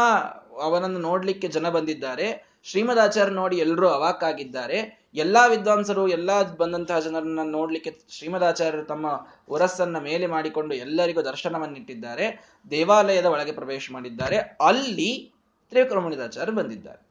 [0.62, 2.54] ಅವನನ್ನು ನೋಡ್ಲಿಕ್ಕೆ ಜನ ಬಂದಿದ್ದಾರೆ.
[2.62, 5.04] ಶ್ರೀಮದಾಚಾರ್ಯ ನೋಡಿ ಎಲ್ಲರೂ ಅವಾಕಾಗಿದ್ದಾರೆ.
[5.14, 12.56] ಎಲ್ಲಾ ವಿದ್ವಾಂಸರು, ಎಲ್ಲಾ ಬಂದಂತಹ ಜನರನ್ನ ನೋಡ್ಲಿಕ್ಕೆ ಶ್ರೀಮದಾಚಾರ್ಯರು ತಮ್ಮ ಉರಸ್ಸನ್ನ ಮೇಲೆ ಮಾಡಿಕೊಂಡು ಎಲ್ಲರಿಗೂ ದರ್ಶನವನ್ನಿಟ್ಟಿದ್ದಾರೆ.
[12.70, 14.36] ದೇವಾಲಯದ ಒಳಗೆ ಪ್ರವೇಶ ಮಾಡಿದ್ದಾರೆ.
[14.38, 15.32] ಅಲ್ಲಿ
[15.70, 17.06] ತ್ರಿವಿಕ್ರಮಣಿದಾಚಾರ್ಯರು ಬಂದಿದ್ದಾರೆ.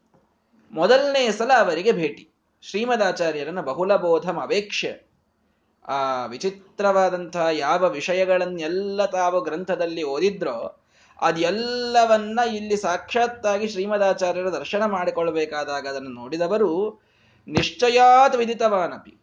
[0.72, 2.30] ಮೊದಲನೇ ಸಲ ಅವರಿಗೆ ಭೇಟಿ.
[2.62, 4.86] ಶ್ರೀಮದಾಚಾರ್ಯರನ್ನ ಬಹುಲಬೋಧಂ ಅವೇಕ್ಷ
[5.88, 10.80] ಆ ವಿಚಿತ್ರವಾದಂತಹ ಯಾವ ವಿಷಯಗಳನ್ನೆಲ್ಲ ತಾವು ಗ್ರಂಥದಲ್ಲಿ ಓದಿದ್ರೋ
[11.22, 17.02] ಅದೆಲ್ಲವನ್ನ ಇಲ್ಲಿ ಸಾಕ್ಷಾತ್ತಾಗಿ ಶ್ರೀಮದಾಚಾರ್ಯರ ದರ್ಶನ ಮಾಡಿಕೊಳ್ಬೇಕಾದಾಗ ಅದನ್ನು ನೋಡಿದವರು
[17.48, 19.22] ನಿಶ್ಚಯಾತ್ ವಿದಿತವಾನಪಿ.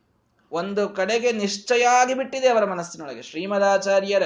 [0.52, 3.22] ಒಂದು ಕಡೆಗೆ ನಿಶ್ಚಯ ಆಗಿಬಿಟ್ಟಿದೆ ಅವರ ಮನಸ್ಸಿನೊಳಗೆ.
[3.22, 4.22] ಶ್ರೀಮದಾಚಾರ್ಯರ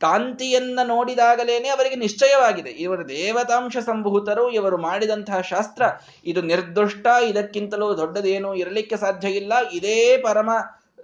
[0.00, 2.70] ಕಾಂತಿಯನ್ನ ನೋಡಿದಾಗಲೇನೆ ಅವರಿಗೆ ನಿಶ್ಚಯವಾಗಿದೆ.
[2.70, 5.82] ಇವರು ದೇವತಾಂಶ ಸಂಭೂತರು, ಇವರು ಮಾಡಿದಂತಹ ಶಾಸ್ತ್ರ,
[6.24, 9.52] ಇದು ನಿರ್ದುಷ್ಟ, ಇದಕ್ಕಿಂತಲೂ ದೊಡ್ಡದೇನೂ ಇರಲಿಕ್ಕೆ ಸಾಧ್ಯ ಇಲ್ಲ.
[9.72, 10.50] ಇದೇ ಪರಮ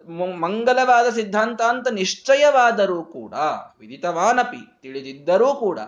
[0.09, 3.35] ಮಂಗಲವಾದ ಸಿದ್ಧಾಂತ ಅಂತ ನಿಶ್ಚಯವಾದರೂ ಕೂಡ,
[3.81, 5.79] ವಿದಿತವಾನಪಿ, ತಿಳಿದಿದ್ದರೂ ಕೂಡ,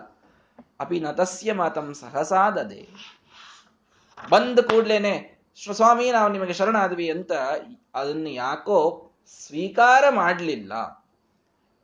[0.79, 2.89] ಅಪಿ ನತಸ್ಯ ಮಾತಂ ಸಹಸಾದದೆ.
[4.29, 5.39] ಬಂದ ಕೂಡ್ಲೇನೆ
[5.71, 7.31] ಸ್ವಾಮಿ ನಾವು ನಿಮಗೆ ಶರಣಾದ್ವಿ ಅಂತ
[7.95, 9.11] ಅದನ್ನು ಯಾಕೋ
[9.47, 10.73] ಸ್ವೀಕಾರ ಮಾಡಲಿಲ್ಲ.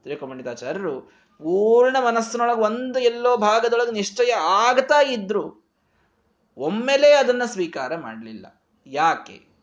[0.04, 1.02] ತಿರುಕಮಂಡಿತಾಚಾರ್ಯರು
[1.38, 5.70] ಪೂರ್ಣ ಮನಸ್ಸಿನೊಳಗೆ ಒಂದು ಎಲ್ಲೋ ಭಾಗದೊಳಗೆ ನಿಶ್ಚಯ ಆಗ್ತಾ ಇದ್ರು.
[6.58, 8.62] ಒಮ್ಮೆಲೆ ಅದನ್ನ ಸ್ವೀಕಾರ ಮಾಡಲಿಲ್ಲ.
[8.86, 9.55] ಯಾಕೆ?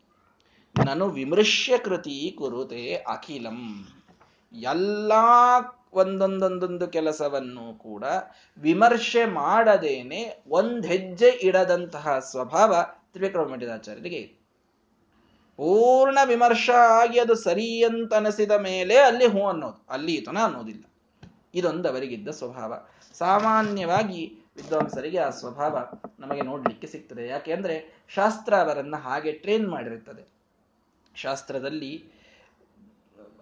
[0.77, 3.89] ನಾನು ವಿಮೃಶ್ಯ ಕೃತಿ ಕುರುತೆ ಅಖಿಲಂ.
[4.53, 5.13] ಎಲ್ಲ
[5.93, 8.05] ಒಂದೊಂದೊಂದೊಂದು ಕೆಲಸವನ್ನು ಕೂಡ
[8.59, 12.77] ವಿಮರ್ಶೆ ಮಾಡದೇನೆ ಒಂದ್ ಹೆಜ್ಜೆ ಇಡದಂತಹ ಸ್ವಭಾವ
[13.13, 14.23] ತ್ರಿವಿಕ್ರಮ ಮಂಡಿತಾಚಾರ್ಯರಿಗೆ
[15.57, 20.85] ಪೂರ್ಣ ವಿಮರ್ಶ ಆಗಿ ಅದು ಸರಿ ಅಂತ ಅನಿಸಿದ ಮೇಲೆ ಅಲ್ಲಿ ಹೂ ಅನ್ನೋದು, ಅಲ್ಲಿ ಈತನ ಅನ್ನೋದಿಲ್ಲ.
[21.55, 22.75] ಇದೊಂದು ಅವರಿಗಿದ್ದ ಸ್ವಭಾವ.
[23.13, 25.79] ಸಾಮಾನ್ಯವಾಗಿ ವಿದ್ವಾಂಸರಿಗೆ ಆ ಸ್ವಭಾವ
[26.19, 27.27] ನಮಗೆ ನೋಡ್ಲಿಕ್ಕೆ ಸಿಗ್ತದೆ.
[27.29, 30.42] ಯಾಕೆಂದ್ರೆ ಶಾಸ್ತ್ರ ಅವರನ್ನ ಹಾಗೆ ಟ್ರೈನ್ ಮಾಡಿರುತ್ತದೆ.
[31.15, 32.05] ಶಾಸ್ತ್ರದಲ್ಲಿ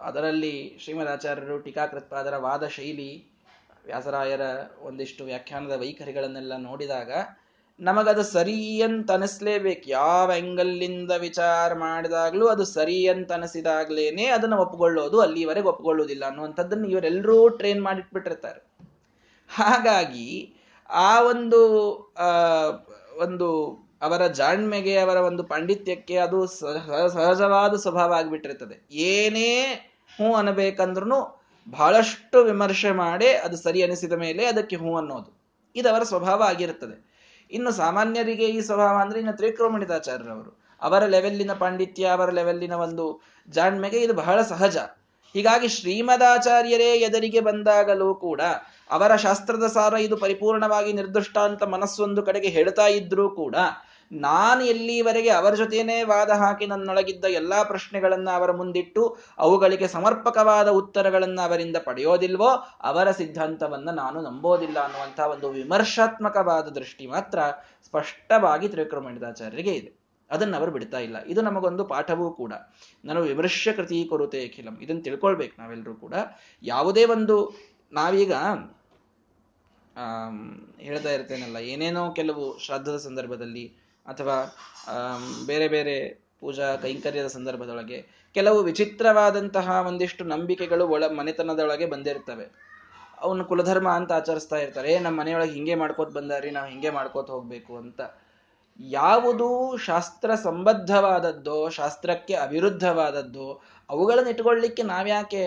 [0.00, 3.27] ಅದರಲ್ಲಿ ಶ್ರೀಮದಾಚಾರ್ಯರು ಟೀಕಾಕೃತ್ಪಾದರ ವಾದ ಶೈಲಿ
[3.87, 4.41] ವ್ಯಾಸರಾಯರ
[4.81, 7.12] ಒಂದಿಷ್ಟು ವ್ಯಾಖ್ಯಾನದ ವೈಖರಿಗಳನ್ನೆಲ್ಲ ನೋಡಿದಾಗ,
[7.81, 15.69] ನಮಗದು ಸರಿ ಅಂತ ಅನಿಸ್ಲೇಬೇಕು ಯಾವ ಎಂಗಲ್ಲಿಂದ ವಿಚಾರ ಮಾಡಿದಾಗಲೂ ಅದು ಸರಿ ಅಂತ ಅನಿಸಿದಾಗ್ಲೇನೆ ಅದನ್ನು ಒಪ್ಪಿಕೊಳ್ಳೋದು ಅಲ್ಲಿವರೆಗೆ
[15.69, 18.61] ಒಪ್ಕೊಳ್ಳೋದಿಲ್ಲ ಅನ್ನುವಂಥದ್ದನ್ನು ಇವರೆಲ್ಲರೂ ಟ್ರೈನ್ ಮಾಡಿಟ್ಬಿಟ್ಟಿರ್ತಾರೆ.
[19.49, 20.55] ಹಾಗಾಗಿ
[20.91, 21.61] ಆ ಒಂದು
[23.17, 23.49] ಒಂದು
[24.02, 26.38] ಅವರ ಜಾಣ್ಮೆಗೆ, ಅವರ ಒಂದು ಪಾಂಡಿತ್ಯಕ್ಕೆ ಅದು
[27.16, 28.76] ಸಹಜವಾದ ಸ್ವಭಾವ ಆಗಿಬಿಟ್ಟಿರ್ತದೆ.
[29.11, 29.50] ಏನೇ
[30.19, 31.19] ಹೂ ಅನ್ನಬೇಕಂದ್ರೂ
[31.66, 35.30] ಬಹಳಷ್ಟು ವಿಮರ್ಶೆ ಮಾಡಿ ಅದು ಸರಿ ಅನಿಸಿದ ಮೇಲೆ ಅದಕ್ಕೆ ಹೂ ಅನ್ನೋದು.
[35.75, 36.97] ಇದು ಅವರ ಸ್ವಭಾವ ಆಗಿರುತ್ತದೆ
[37.50, 40.50] ಇನ್ನು ಸಾಮಾನ್ಯರಿಗೆ ಈ ಸ್ವಭಾವ ಅಂದ್ರೆ ಇನ್ನು ತ್ರಿಕ್ರಮಣಿತಾಚಾರ್ಯರವರು
[40.83, 43.04] ಅವರ ಲೆವೆಲ್ಲಿನ ಪಾಂಡಿತ್ಯ, ಅವರ ಲೆವೆಲ್ಲಿನ ಒಂದು
[43.49, 44.76] ಜಾಣ್ಮೆಗೆ ಇದು ಬಹಳ ಸಹಜ.
[45.35, 48.40] ಹೀಗಾಗಿ ಶ್ರೀಮದಾಚಾರ್ಯರೇ ಎದರಿಗೆ ಬಂದಾಗಲೂ ಕೂಡ
[48.90, 53.57] ಅವರ ಶಾಸ್ತ್ರದ ಸಾರ ಇದು ಪರಿಪೂರ್ಣವಾಗಿ ನಿರ್ದಿಷ್ಟ ಅಂತ ಮನಸ್ಸೊಂದು ಕಡೆಗೆ ಹೇಳ್ತಾ ಇದ್ರೂ ಕೂಡ
[54.12, 61.76] ನಾನು ಎಲ್ಲಿವರೆಗೆ ಅವರ ಜೊತೆಯೇ ವಾದ ಹಾಕಿ ನನ್ನೊಳಗಿದ್ದ ಎಲ್ಲ ಪ್ರಶ್ನೆಗಳನ್ನು ಅವರ ಮುಂದಿಟ್ಟು ಅವುಗಳಿಗೆ ಸಮರ್ಪಕವಾದ ಉತ್ತರಗಳನ್ನು ಅವರಿಂದ
[61.85, 62.49] ಪಡೆಯೋದಿಲ್ವೋ
[62.81, 67.38] ಅವರ ಸಿದ್ಧಾಂತವನ್ನ ನಾನು ನಂಬೋದಿಲ್ಲ ಅನ್ನುವಂಥ ಒಂದು ವಿಮರ್ಶಾತ್ಮಕವಾದ ದೃಷ್ಟಿ ಮಾತ್ರ
[67.85, 70.00] ಸ್ಪಷ್ಟವಾಗಿ ತ್ರಿವಿಕ್ರಮಣಿತಾಚಾರ್ಯರಿಗೆ ಇದೆ.
[70.31, 71.25] ಅದನ್ನು ಅವರು ಬಿಡ್ತಾ ಇಲ್ಲ.
[71.25, 72.52] ಇದು ನಮಗೊಂದು ಪಾಠವೂ ಕೂಡ.
[73.05, 74.79] ನಾನು ವಿಮರ್ಶ ಕೃತಿ ಕೊರುತೆ ಅಖಿಲಂ.
[74.83, 76.14] ಇದನ್ನು ತಿಳ್ಕೊಳ್ಬೇಕು ನಾವೆಲ್ಲರೂ ಕೂಡ.
[76.62, 77.37] ಯಾವುದೇ ಒಂದು
[77.93, 78.33] ನಾವೀಗ
[80.79, 83.80] ಹೇಳ್ತಾ ಇರ್ತೇನಲ್ಲ, ಏನೇನೋ ಕೆಲವು ಶ್ರಾದ್ದದ ಸಂದರ್ಭದಲ್ಲಿ
[84.11, 84.37] ಅಥವಾ
[85.47, 85.97] ಬೇರೆ ಬೇರೆ
[86.40, 87.99] ಪೂಜಾ ಕೈಂಕರ್ಯದ ಸಂದರ್ಭದೊಳಗೆ
[88.37, 92.47] ಕೆಲವು ವಿಚಿತ್ರವಾದಂತಹ ಒಂದಿಷ್ಟು ನಂಬಿಕೆಗಳು ಒಳ ಮನೆತನದೊಳಗೆ ಬಂದಿರ್ತವೆ.
[93.21, 98.00] ಅವನು ಕುಲಧರ್ಮ ಅಂತ ಆಚರಿಸ್ತಾ ಇರ್ತಾರೆ ನಮ್ಮ ಮನೆಯೊಳಗೆ ಹಿಂಗೆ ಮಾಡ್ಕೋತ ಬಂದಾರಿ ನಾವು ಹಿಂಗೆ ಮಾಡ್ಕೋತ ಹೋಗ್ಬೇಕು ಅಂತ.
[98.81, 103.49] ಯಾವುದು ಶಾಸ್ತ್ರ ಸಂಬದ್ಧವಾದದ್ದೋ, ಶಾಸ್ತ್ರಕ್ಕೆ ಅವಿರುದ್ಧವಾದದ್ದೋ,
[103.88, 105.43] ಅವುಗಳನ್ನು ಇಟ್ಕೊಳ್ಳಿಕ್ಕೆ ನಾವ್ಯಾಕೆ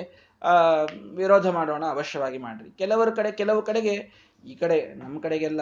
[1.15, 1.83] ವಿರೋಧ ಮಾಡೋಣ?
[1.85, 2.69] ಅವಶ್ಯವಾಗಿ ಮಾಡ್ರಿ.
[2.81, 3.95] ಕೆಲವರ ಕಡೆ, ಕೆಲವು ಕಡೆಗೆ,
[4.45, 5.61] ಈ ಕಡೆ ನಮ್ಮ ಕಡೆಗೆಲ್ಲ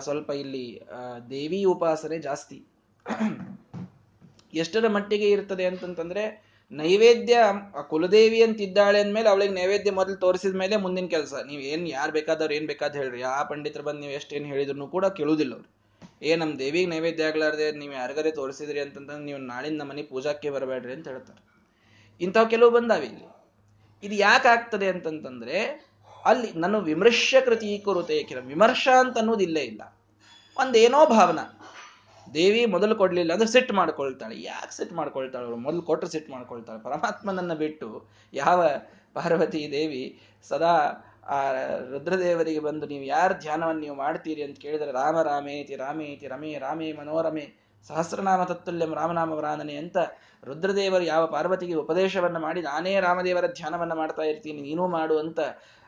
[0.00, 0.80] ಸ್ವಲ್ಪ ಇಲ್ಲಿ
[1.30, 2.58] ದೇವಿ ಉಪಾಸನೆ ಜಾಸ್ತಿ.
[4.54, 7.38] ಎಷ್ಟರ ಮಟ್ಟಿಗೆ ಇರ್ತದೆ ಅಂತಂತಂದ್ರೆ, ನೈವೇದ್ಯ
[7.88, 11.34] ಕುಲದೇವಿ ಅಂತ ಇದ್ದಾಳೆ ಅಂದ್ಮೇಲೆ ಅವಳಿಗೆ ನೈವೇದ್ಯ ಮೊದಲು ತೋರಿಸಿದ ಮೇಲೆ ಮುಂದಿನ ಕೆಲಸ.
[11.46, 13.22] ನೀವು ಏನ್ ಯಾರು ಬೇಕಾದವ್ರು ಏನ್ ಬೇಕಾದ ಹೇಳ್ರಿ.
[13.22, 15.68] ಆ ಪಂಡಿತರು ಬಂದು ನೀವು ಎಷ್ಟೇನು ಹೇಳಿದ್ರು ಕೂಡ ಕೇಳುವುದಿಲ್ಲ ಅವ್ರು.
[16.22, 21.08] ಏ ನಮ್ಮ ದೇವಿಗೆ ನೈವೇದ್ಯ ಆಗ್ಲಾರ್ದೆ ನೀವು ಯಾರಿಗಾರೇ ತೋರಿಸಿದ್ರಿ ಅಂತಂದ್ರೆ ನೀವು ನಾಳಿನ ಮನೆ ಪೂಜಾಕ್ಕೆ ಬರಬೇಡ್ರಿ ಅಂತ
[21.08, 21.40] ಹೇಳ್ತಾರೆ.
[22.20, 23.26] ಇಂಥವು ಕೆಲವು ಬಂದಾವೆ ಇಲ್ಲಿ.
[24.02, 25.87] ಇದು ಯಾಕೆ ಆಗ್ತದೆ ಅಂತಂತಂದ್ರೆ
[26.30, 29.82] ಅಲ್ಲಿ ನಾನು ವಿಮರ್ಶ ಕೃತಿ ಕುರುತೆ ಕಿರ ವಿಮರ್ಶ ಅಂತ ಅನ್ನೋದು ಇಲ್ಲೇ ಇಲ್ಲ.
[30.56, 31.40] ಒಂದೇನೋ ಭಾವನ.
[32.34, 34.34] ದೇವಿ ಮೊದಲು ಕೊಡ್ಲಿಲ್ಲ ಅಂದ್ರೆ ಸಿಟ್ ಮಾಡ್ಕೊಳ್ತಾಳೆ.
[34.42, 36.80] ಯಾಕೆ ಸಿಟ್ ಮಾಡ್ಕೊಳ್ತಾಳೆ ಅವರು ಮೊದಲು ಕೊಟ್ಟರೆ ಸಿಟ್ ಮಾಡ್ಕೊಳ್ತಾಳೆ.
[36.82, 37.88] ಪರಮಾತ್ಮನನ್ನ ಬಿಟ್ಟು
[38.32, 38.62] ಯಾವ
[39.14, 40.02] ಪಾರ್ವತಿ ದೇವಿ
[40.48, 40.72] ಸದಾ
[41.34, 41.38] ಆ
[41.90, 47.68] ರುದ್ರದೇವರಿಗೆ ಬಂದು ನೀವು ಯಾರು ಧ್ಯಾನವನ್ನು ನೀವು ಮಾಡ್ತೀರಿ ಅಂತ ಕೇಳಿದರೆ ರಾಮ ರಾಮೇತಿ ರಾಮೇತಿ ರಮೇ ರಾಮೇ ಮನೋರಮೆ
[47.88, 49.98] ಸಹಸ್ರನಾಮ ತತ್ತುಲ್ಯಂ ರಾಮನಾಮ ವರಾನನೆ ಅಂತ
[50.44, 55.40] ರುದ್ರದೇವರು ಯಾವ ಪಾರ್ವತಿಗೆ ಉಪದೇಶವನ್ನ ಮಾಡಿ ನಾನೇ ರಾಮದೇವರ ಧ್ಯಾನವನ್ನ ಮಾಡ್ತಾ ಇರ್ತೀನಿ, ನೀನು ಮಾಡು ಅಂತ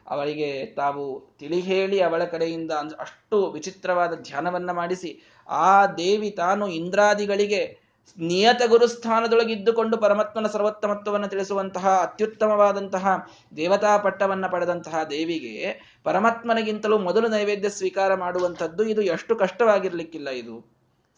[0.09, 8.63] ಅವಳಿಗೆ ತಾವು ತಿಳಿ ಹೇಳಿ ಅವಳ ಕಡೆಯಿಂದ ಅಷ್ಟು ವಿಚಿತ್ರವಾದ ಧ್ಯಾನವನ್ನ ಮಾಡಿಸಿ, ಆ ದೇವಿ ತಾನು ಇಂದ್ರಾದಿಗಳಿಗೆ ನಿಯತ
[8.67, 19.03] ಗುರುಸ್ಥಾನದೊಳಗಿದ್ದುಕೊಂಡು ಪರಮಾತ್ಮನ ಸರ್ವೋತ್ತಮತ್ವವನ್ನು ತಿಳಿಸುವಂತಹ ಅತ್ಯುತ್ತಮವಾದಂತಹ ದೇವತಾ ಪಟ್ಟವನ್ನ ಪಡೆದಂತಹ ದೇವಿಗೆ ಪರಮಾತ್ಮನಿಗಿಂತಲೂ ಮೊದಲು ನೈವೇದ್ಯ ಸ್ವೀಕಾರ ಮಾಡುವಂಥದ್ದು ಇದು
[19.03, 20.67] ಎಷ್ಟು ಕಷ್ಟವಾಗಿರ್ಲಿಕ್ಕಿಲ್ಲ ಇದು.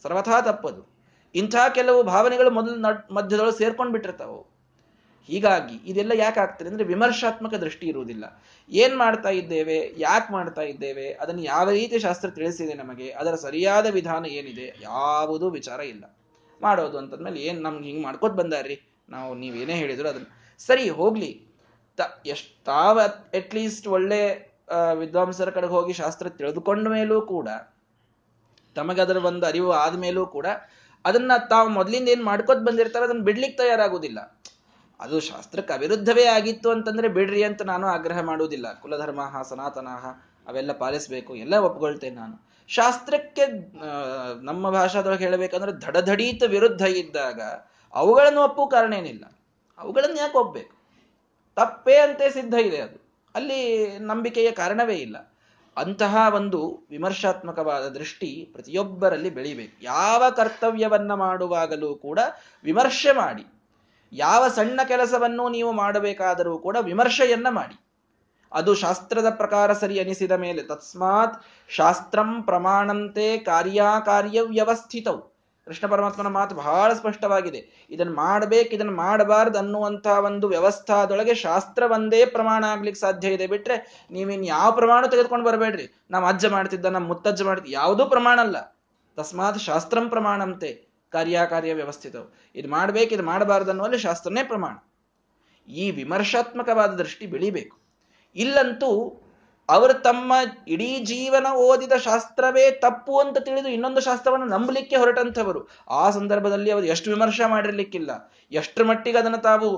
[0.03, 0.93] ಸರ್ವಥಾ ತಪ್ಪದು.
[1.35, 4.52] ಇಂಥ ಕೆಲವು ಭಾವನೆಗಳು ಮೊದಲು ಮಧ್ಯದೊಳಗೆ ಸೇರ್ಕೊಂಡು ಬಿಟ್ಟಿರ್ತಾವೆ
[5.27, 8.43] ಹೀಗಾಗಿ ಇದೆಲ್ಲ ಯಾಕೆ ಆಗ್ತದೆ ಅಂದ್ರೆ ವಿಮರ್ಶಾತ್ಮಕ ದೃಷ್ಟಿ ಇರುವುದಿಲ್ಲ.
[8.71, 14.27] ಏನ್ ಮಾಡ್ತಾ ಇದ್ದೇವೆ, ಯಾಕೆ ಮಾಡ್ತಾ ಇದ್ದೇವೆ, ಅದನ್ನು ಯಾವ ರೀತಿ ಶಾಸ್ತ್ರ ತಿಳಿಸಿದೆ ನಮಗೆ, ಅದರ ಸರಿಯಾದ ವಿಧಾನ
[14.27, 16.17] ಏನಿದೆ, ಯಾವುದೂ ವಿಚಾರ ಇಲ್ಲ.
[16.63, 18.77] ಮಾಡೋದು ಅಂತಂದ್ಮೇಲೆ ಏನ್ ನಮ್ಗೆ ಹಿಂಗೆ ಮಾಡ್ಕೋತ ಬಂದಾರ್ರಿ?
[19.09, 20.25] ನಾವು ನೀವೇನೇ ಹೇಳಿದ್ರು ಅದನ್ನ.
[20.59, 21.47] ಸರಿ, ಹೋಗ್ಲಿ.
[21.97, 23.01] ತ ಎಷ್ಟಾವ
[23.35, 24.53] ಅಟ್ಲೀಸ್ಟ್ ಒಳ್ಳೆ
[24.95, 27.49] ವಿದ್ವಾಂಸರ ಕಡೆಗೆ ಹೋಗಿ ಶಾಸ್ತ್ರ ತಿಳಿದುಕೊಂಡ ಮೇಲೂ ಕೂಡ,
[28.75, 30.47] ತಮಗದರ ಒಂದು ಅರಿವು ಆದ್ಮೇಲೂ ಕೂಡ,
[31.05, 34.43] ಅದನ್ನ ತಾವು ಮೊದಲಿಂದ ಏನ್ ಮಾಡ್ಕೋತ ಬಂದಿರ್ತಾರೆ ಅದನ್ನ ಬಿಡ್ಲಿಕ್ಕೆ ತಯಾರಾಗುವುದಿಲ್ಲ.
[35.03, 38.73] ಅದು ಶಾಸ್ತ್ರಕ್ಕೆ ಅವಿರುದ್ಧವೇ ಆಗಿತ್ತು ಅಂತಂದ್ರೆ ಬಿಡ್ರಿ ಅಂತ ನಾನು ಆಗ್ರಹ ಮಾಡುವುದಿಲ್ಲ.
[38.73, 40.07] ಕುಲಧರ್ಮ, ಸನಾತನಹ,
[40.47, 42.37] ಅವೆಲ್ಲ ಪಾಲಿಸಬೇಕು, ಎಲ್ಲ ಒಪ್ಕೊಳ್ತೇನೆ ನಾನು.
[42.69, 43.45] ಶಾಸ್ತ್ರಕ್ಕೆ
[44.43, 47.41] ನಮ್ಮ ಭಾಷಾದೊಳಗೆ ಹೇಳಬೇಕಂದ್ರೆ ಧಡಧಡೀತ ವಿರುದ್ಧ ಇದ್ದಾಗ
[47.95, 49.25] ಅವುಗಳನ್ನು ಒಪ್ಪು ಕಾರಣ ಏನಿಲ್ಲ.
[49.79, 50.75] ಅವುಗಳನ್ನು ಯಾಕೆ ಒಪ್ಪಬೇಕು
[51.57, 52.99] ತಪ್ಪೇ ಅಂತೆ ಸಿದ್ಧ ಇದೆ ಅದು.
[53.35, 53.61] ಅಲ್ಲಿ
[53.99, 55.17] ನಂಬಿಕೆಯ ಕಾರಣವೇ ಇಲ್ಲ.
[55.77, 59.85] ಅಂತಹ ಒಂದು ವಿಮರ್ಶಾತ್ಮಕವಾದ ದೃಷ್ಟಿ ಪ್ರತಿಯೊಬ್ಬರಲ್ಲಿ ಬೆಳಿಬೇಕು.
[59.85, 62.19] ಯಾವ ಕರ್ತವ್ಯವನ್ನ ಮಾಡುವಾಗಲೂ ಕೂಡ
[62.65, 63.45] ವಿಮರ್ಶೆ ಮಾಡಿ.
[64.13, 67.77] ಯಾವ ಸಣ್ಣ ಕೆಲಸವನ್ನು ನೀವು ಮಾಡಬೇಕಾದರೂ ಕೂಡ ವಿಮರ್ಶೆಯನ್ನ ಮಾಡಿ.
[68.53, 70.63] ಅದು ಶಾಸ್ತ್ರದ ಪ್ರಕಾರ ಸರಿ ಅನಿಸಿದ ಮೇಲೆ.
[70.63, 75.33] ತಸ್ಮಾತ್ ಶಾಸ್ತ್ರಂ ಪ್ರಮಾಣಂತೆ ಕಾರ್ಯಕಾರ್ಯ ವ್ಯವಸ್ಥಿತವು
[75.67, 77.87] ಕೃಷ್ಣ ಪರಮಾತ್ಮನ ಮಾತು ಬಹಳ ಸ್ಪಷ್ಟವಾಗಿದೆ.
[77.91, 83.47] ಇದನ್ನು ಮಾಡಬೇಕು ಇದನ್ನು ಮಾಡಬಾರ್ದು ಅನ್ನುವಂತಹ ಒಂದು ವ್ಯವಸ್ಥಾದೊಳಗೆ ಶಾಸ್ತ್ರ ಒಂದೇ ಪ್ರಮಾಣ ಆಗ್ಲಿಕ್ಕೆ ಸಾಧ್ಯ ಇದೆ.
[83.47, 85.95] ಬಿಟ್ರೆ ನೀವಿನ್ ಯಾವ ಪ್ರಮಾಣ ತೆಗೆದುಕೊಂಡು ಬರಬೇಡ್ರಿ.
[86.11, 88.77] ನಮ್ಮ ಅಜ್ಜ ಮಾಡ್ತಿದ್ದ ನಮ್ಮ ಮುತ್ತಜ್ಜ ಮಾಡ್ತಿದ್ದ, ಯಾವುದೂ ಪ್ರಮಾಣ ಅಲ್ಲ.
[89.17, 90.92] ತಸ್ಮಾತ್ ಶಾಸ್ತ್ರಂ ಪ್ರಮಾಣಂತೆ.
[91.13, 92.27] ಕಾರ್ಯಕಾರ್ಯ ವ್ಯವಸ್ಥಿತವು.
[92.55, 94.75] ಇದು ಮಾಡಬೇಕು, ಇದು ಮಾಡಬಾರ್ದು ಅನ್ನುವಲ್ಲಿ ಶಾಸ್ತ್ರನೇ ಪ್ರಮಾಣ.
[95.69, 97.77] ಈ ವಿಮರ್ಶಾತ್ಮಕವಾದ ದೃಷ್ಟಿ ಬೆಳಿಬೇಕು.
[98.37, 98.91] ಇಲ್ಲಂತೂ
[99.69, 100.33] ಅವರು ತಮ್ಮ
[100.69, 105.61] ಇಡೀ ಜೀವನ ಓದಿದ ಶಾಸ್ತ್ರವೇ ತಪ್ಪು ಅಂತ ತಿಳಿದು ಇನ್ನೊಂದು ಶಾಸ್ತ್ರವನ್ನು ನಂಬಲಿಕ್ಕೆ ಹೊರಟಂಥವರು.
[105.91, 108.11] ಆ ಸಂದರ್ಭದಲ್ಲಿ ಅವರು ಎಷ್ಟು ವಿಮರ್ಶೆ ಮಾಡಿರಲಿಕ್ಕಿಲ್ಲ.
[108.53, 109.69] ಎಷ್ಟು ಮಟ್ಟಿಗೆ ಅದನ್ನು ತಾವು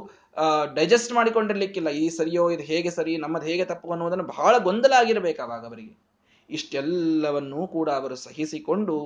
[0.75, 1.89] ಡೈಜೆಸ್ಟ್ ಮಾಡಿಕೊಂಡಿರ್ಲಿಕ್ಕಿಲ್ಲ.
[1.89, 5.95] ಈ ಸರಿಯೋ, ಇದು ಹೇಗೆ ಸರಿ, ನಮ್ಮದು ಹೇಗೆ ತಪ್ಪು ಅನ್ನೋದನ್ನು ಬಹಳ ಗೊಂದಲ ಆಗಿರ್ಬೇಕು ಅವಾಗ ಅವರಿಗೆ.
[6.51, 8.97] ಇಷ್ಟೆಲ್ಲವನ್ನೂ ಕೂಡ ಅವರು ಸಹಿಸಿಕೊಂಡು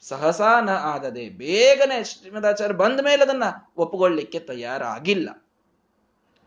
[0.00, 3.42] ಸಹಸಾ ನ ಆದದೆ ಬೇಗನೆ ಶ್ರೀಮದಾಚಾರ್ಯ ಬಂದ ಮೇಲೆ ಅದನ್ನ
[3.76, 5.30] ಒಪ್ಪುಕೊಳ್ಳಿಕ್ಕೆ ತಯಾರಾಗಿಲ್ಲ.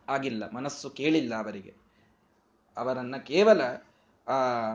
[0.10, 1.73] ಆಗಿಲ್ಲ, ಮನಸ್ಸು ಕೇಳಿಲ್ಲ ಅವರಿಗೆ.
[2.77, 3.62] ಅವರನ್ನ ಕೇವಲ,
[4.27, 4.71] ಆ,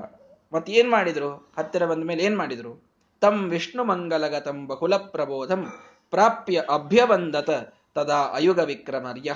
[0.53, 1.53] ಮತ್ತೇನ್ ಮಾಡಿದ್ರು?
[1.59, 2.93] ಹತ್ತಿರ ಬಂದ ಮೇಲೆ ಏನ್ ಮಾಡಿದ್ರು?
[3.21, 5.73] ತಂ ವಿಷ್ಣು ಮಂಗಲಗತಂ ಬಹುಲ ಪ್ರಬೋಧಂ
[6.11, 7.51] ಪ್ರಾಪ್ಯ ಅಭ್ಯವಂದತ
[7.95, 9.35] ತದಾ ಅಯುಗ ವಿಕ್ರಮರ್ಯ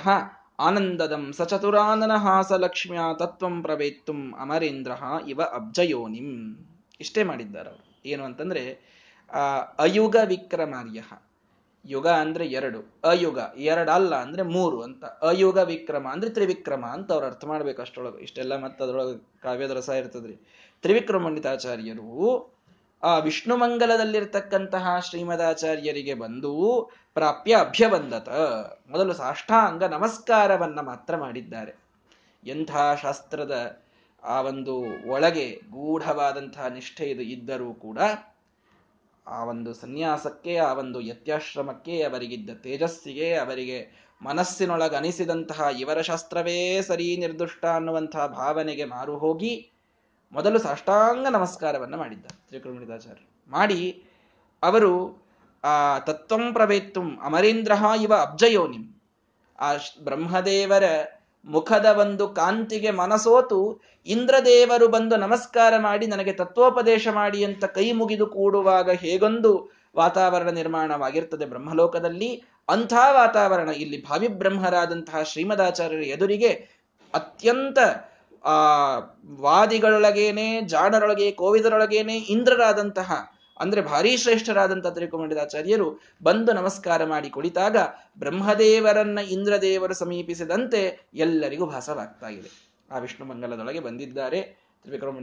[0.59, 4.91] ಆನಂದದಂ ಸಚತುರಾನನ ಹಾಸಲಕ್ಷ್ಮ್ಯ ತತ್ವಂ ಪ್ರವೇತ್ತುಂ ಅಮರೇಂದ್ರ
[5.27, 6.55] ಇವ ಅಬ್ಜಯೋನಿಂ.
[6.99, 8.96] ಇಷ್ಟೇ ಮಾಡಿದ್ದಾರೆ ಅವರು ಏನು ಅಂತಂದ್ರೆ
[9.77, 11.01] ಅಯುಗ ವಿಕ್ರಮಾರ್ಯ
[11.85, 12.99] ಯುಗ ಅಂದ್ರೆ ಎರಡು.
[13.03, 15.05] ಅಯುಗ ಎರಡಲ್ಲ ಅಂದ್ರೆ ಮೂರು ಅಂತ.
[15.05, 20.35] ಅಯುಗ ವಿಕ್ರಮ ಅಂದ್ರೆ ತ್ರಿವಿಕ್ರಮ ಅಂತ ಅವ್ರು ಅರ್ಥ ಮಾಡ್ಬೇಕು ಅಷ್ಟೊಳಗೆ ಇಷ್ಟೆಲ್ಲ ಮತ್ತೆ ಅದ್ರೊಳಗೆ ಕಾವ್ಯದ ರಸ ಇರ್ತದ್ರಿ.
[20.81, 22.53] ತ್ರಿವಿಕ್ರಮ ಪಂಡಿತಾಚಾರ್ಯರು
[23.03, 26.53] ಆ ವಿಷ್ಣು ಮಂಗಲದಲ್ಲಿರ್ತಕ್ಕಂತಹ ಶ್ರೀಮದಾಚಾರ್ಯರಿಗೆ ಬಂದು
[27.13, 28.29] ಪ್ರಾಪ್ಯ ಅಭ್ಯಬಂಧತ
[28.89, 31.73] ಮೊದಲು ಸಾಷ್ಟಾಂಗ ನಮಸ್ಕಾರವನ್ನ ಮಾತ್ರ ಮಾಡಿದ್ದಾರೆ.
[32.47, 33.83] ಎಂಥ ಶಾಸ್ತ್ರದ
[34.23, 34.73] ಆ ಒಂದು
[35.09, 37.99] ಒಳಗೆ ಗೂಢವಾದಂತಹ ನಿಷ್ಠೆ ಇದು ಇದ್ದರೂ ಕೂಡ
[39.27, 47.65] ಆ ಒಂದು ಸನ್ಯಾಸಕ್ಕೆ, ಆ ಒಂದು ಯತ್ಯಾಶ್ರಮಕ್ಕೆ, ಅವರಿಗಿದ್ದ ತೇಜಸ್ಸಿಗೆ, ಅವರಿಗೆ ಮನಸ್ಸಿನೊಳಗೆ ಅನಿಸಿದಂತಹ ಇವರ ಶಾಸ್ತ್ರವೇ ಸರಿ ನಿರ್ದುಷ್ಟ
[47.65, 49.71] ಅನ್ನುವಂತಹ ಭಾವನೆಗೆ ಮಾರು ಹೋಗಿ
[50.31, 54.03] ಮೊದಲು ಸಾಷ್ಟಾಂಗ ನಮಸ್ಕಾರವನ್ನು ಮಾಡಿದ್ದ ತ್ರಿಕೃಣಿತಾಚಾರ್ಯ ಮಾಡಿ
[54.63, 55.25] ಅವರು,
[55.63, 59.01] ಆ, ತತ್ವಂ ಪ್ರವೇತ್ತುಂ ಅಮರೇಂದ್ರ ಇವ ಅಬ್ಜಯೋನಿಂ.
[59.59, 60.83] ಆ ಬ್ರಹ್ಮದೇವರ
[61.47, 68.89] ಮುಖದ ಒಂದು ಕಾಂತಿಗೆ ಮನಸೋತು, ಇಂದ್ರದೇವರು ಬಂದು ನಮಸ್ಕಾರ ಮಾಡಿ, ನನಗೆ ತತ್ವೋಪದೇಶ ಮಾಡಿ ಅಂತ ಕೈ ಮುಗಿದು ಕೂಡುವಾಗ
[68.89, 72.43] ಹೇಗೊಂದು ವಾತಾವರಣ ನಿರ್ಮಾಣವಾಗಿರ್ತದೆ ಬ್ರಹ್ಮಲೋಕದಲ್ಲಿ.
[72.69, 76.47] ಅಂಥ ವಾತಾವರಣ ಇಲ್ಲಿ ಭಾವಿ ಬ್ರಹ್ಮರಾದಂತಹ ಶ್ರೀಮದಾಚಾರ್ಯರ ಎದುರಿಗೆ
[77.13, 77.79] ಅತ್ಯಂತ,
[78.45, 78.51] ಆ,
[79.39, 87.77] ವಾದಿಗಳೊಳಗೇನೆ, ಜಾಣರೊಳಗೆ, ಕೋವಿದರೊಳಗೇನೆ ಇಂದ್ರರಾದಂತಹ ಅಂದ್ರೆ ಭಾರಿ ಶ್ರೇಷ್ಠರಾದಂಥ ತ್ರಿಕುಮಂಡಿತಾಚಾರ್ಯರು ಬಂದು ನಮಸ್ಕಾರ ಮಾಡಿ ಕುಳಿತಾಗ
[88.19, 92.67] ಬ್ರಹ್ಮದೇವರನ್ನ ಇಂದ್ರದೇವರು ಸಮೀಪಿಸಿದಂತೆ ಎಲ್ಲರಿಗೂ ಭಾಸವಾಗ್ತಾ ಇದೆ.
[92.91, 94.41] ಆ ವಿಷ್ಣು ಮಂಗಲದೊಳಗೆ ಬಂದಿದ್ದಾರೆ.
[94.81, 95.17] ತ್ರಿವಿಕ್ರಮ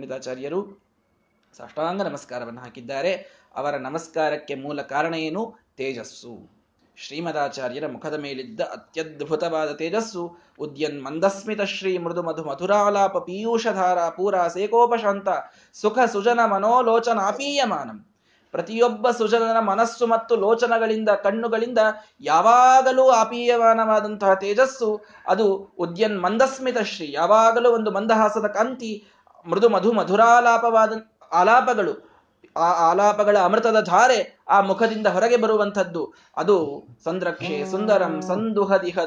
[1.58, 3.44] ಸಾಷ್ಟಾಂಗ ನಮಸ್ಕಾರವನ್ನು ಹಾಕಿದ್ದಾರೆ.
[3.54, 5.54] ಅವರ ನಮಸ್ಕಾರಕ್ಕೆ ಮೂಲ ಕಾರಣ ಏನು?
[5.76, 6.54] ತೇಜಸ್ಸು.
[6.96, 15.28] ಶ್ರೀಮದಾಚಾರ್ಯರ ಮುಖದ ಮೇಲಿದ್ದ ಅತ್ಯದ್ಭುತವಾದ ತೇಜಸ್ಸು, ಉದ್ಯನ್ ಮಂದಸ್ಮಿತ ಶ್ರೀ ಮೃದು ಮಧು ಮಧುರಾಲಾಪ ಪೀಯೂಷಧಾರ ಪೂರ ಸೇಕೋಪಶಾಂತ
[15.72, 18.13] ಸುಖ ಸುಜನ ಮನೋಲೋಚನಾಪೀಯಮಾನಂ
[18.54, 21.78] ಪ್ರತಿಯೊಬ್ಬ ಸುಜನನ ಮನಸ್ಸು ಮತ್ತು ಲೋಚನಗಳಿಂದ, ಕಣ್ಣುಗಳಿಂದ
[22.20, 27.12] ಯಾವಾಗಲೂ ಆಪೀಯಮಾನವಾದಂತಹ ತೇಜಸ್ಸು, ಅದು ಉದ್ಯನ್ ಮಂದಸ್ಮಿತ ಶ್ರೀ.
[27.12, 29.04] ಯಾವಾಗಲೂ ಒಂದು ಮಂದಹಾಸದ ಕಾಂತಿ,
[29.46, 30.92] ಮೃದು ಮಧು ಮಧುರಾಲಾಪವಾದ
[31.32, 32.14] ಆಲಾಪಗಳು,
[32.56, 36.14] ಆ ಆಲಾಪಗಳ ಅಮೃತದ ಧಾರೆ ಆ ಮುಖದಿಂದ ಹೊರಗೆ ಬರುವಂಥದ್ದು.
[36.36, 38.98] ಅದು ಸಂದ್ರಕ್ಷೆ ಸುಂದರಂ ಸಂದುಹದಿಹ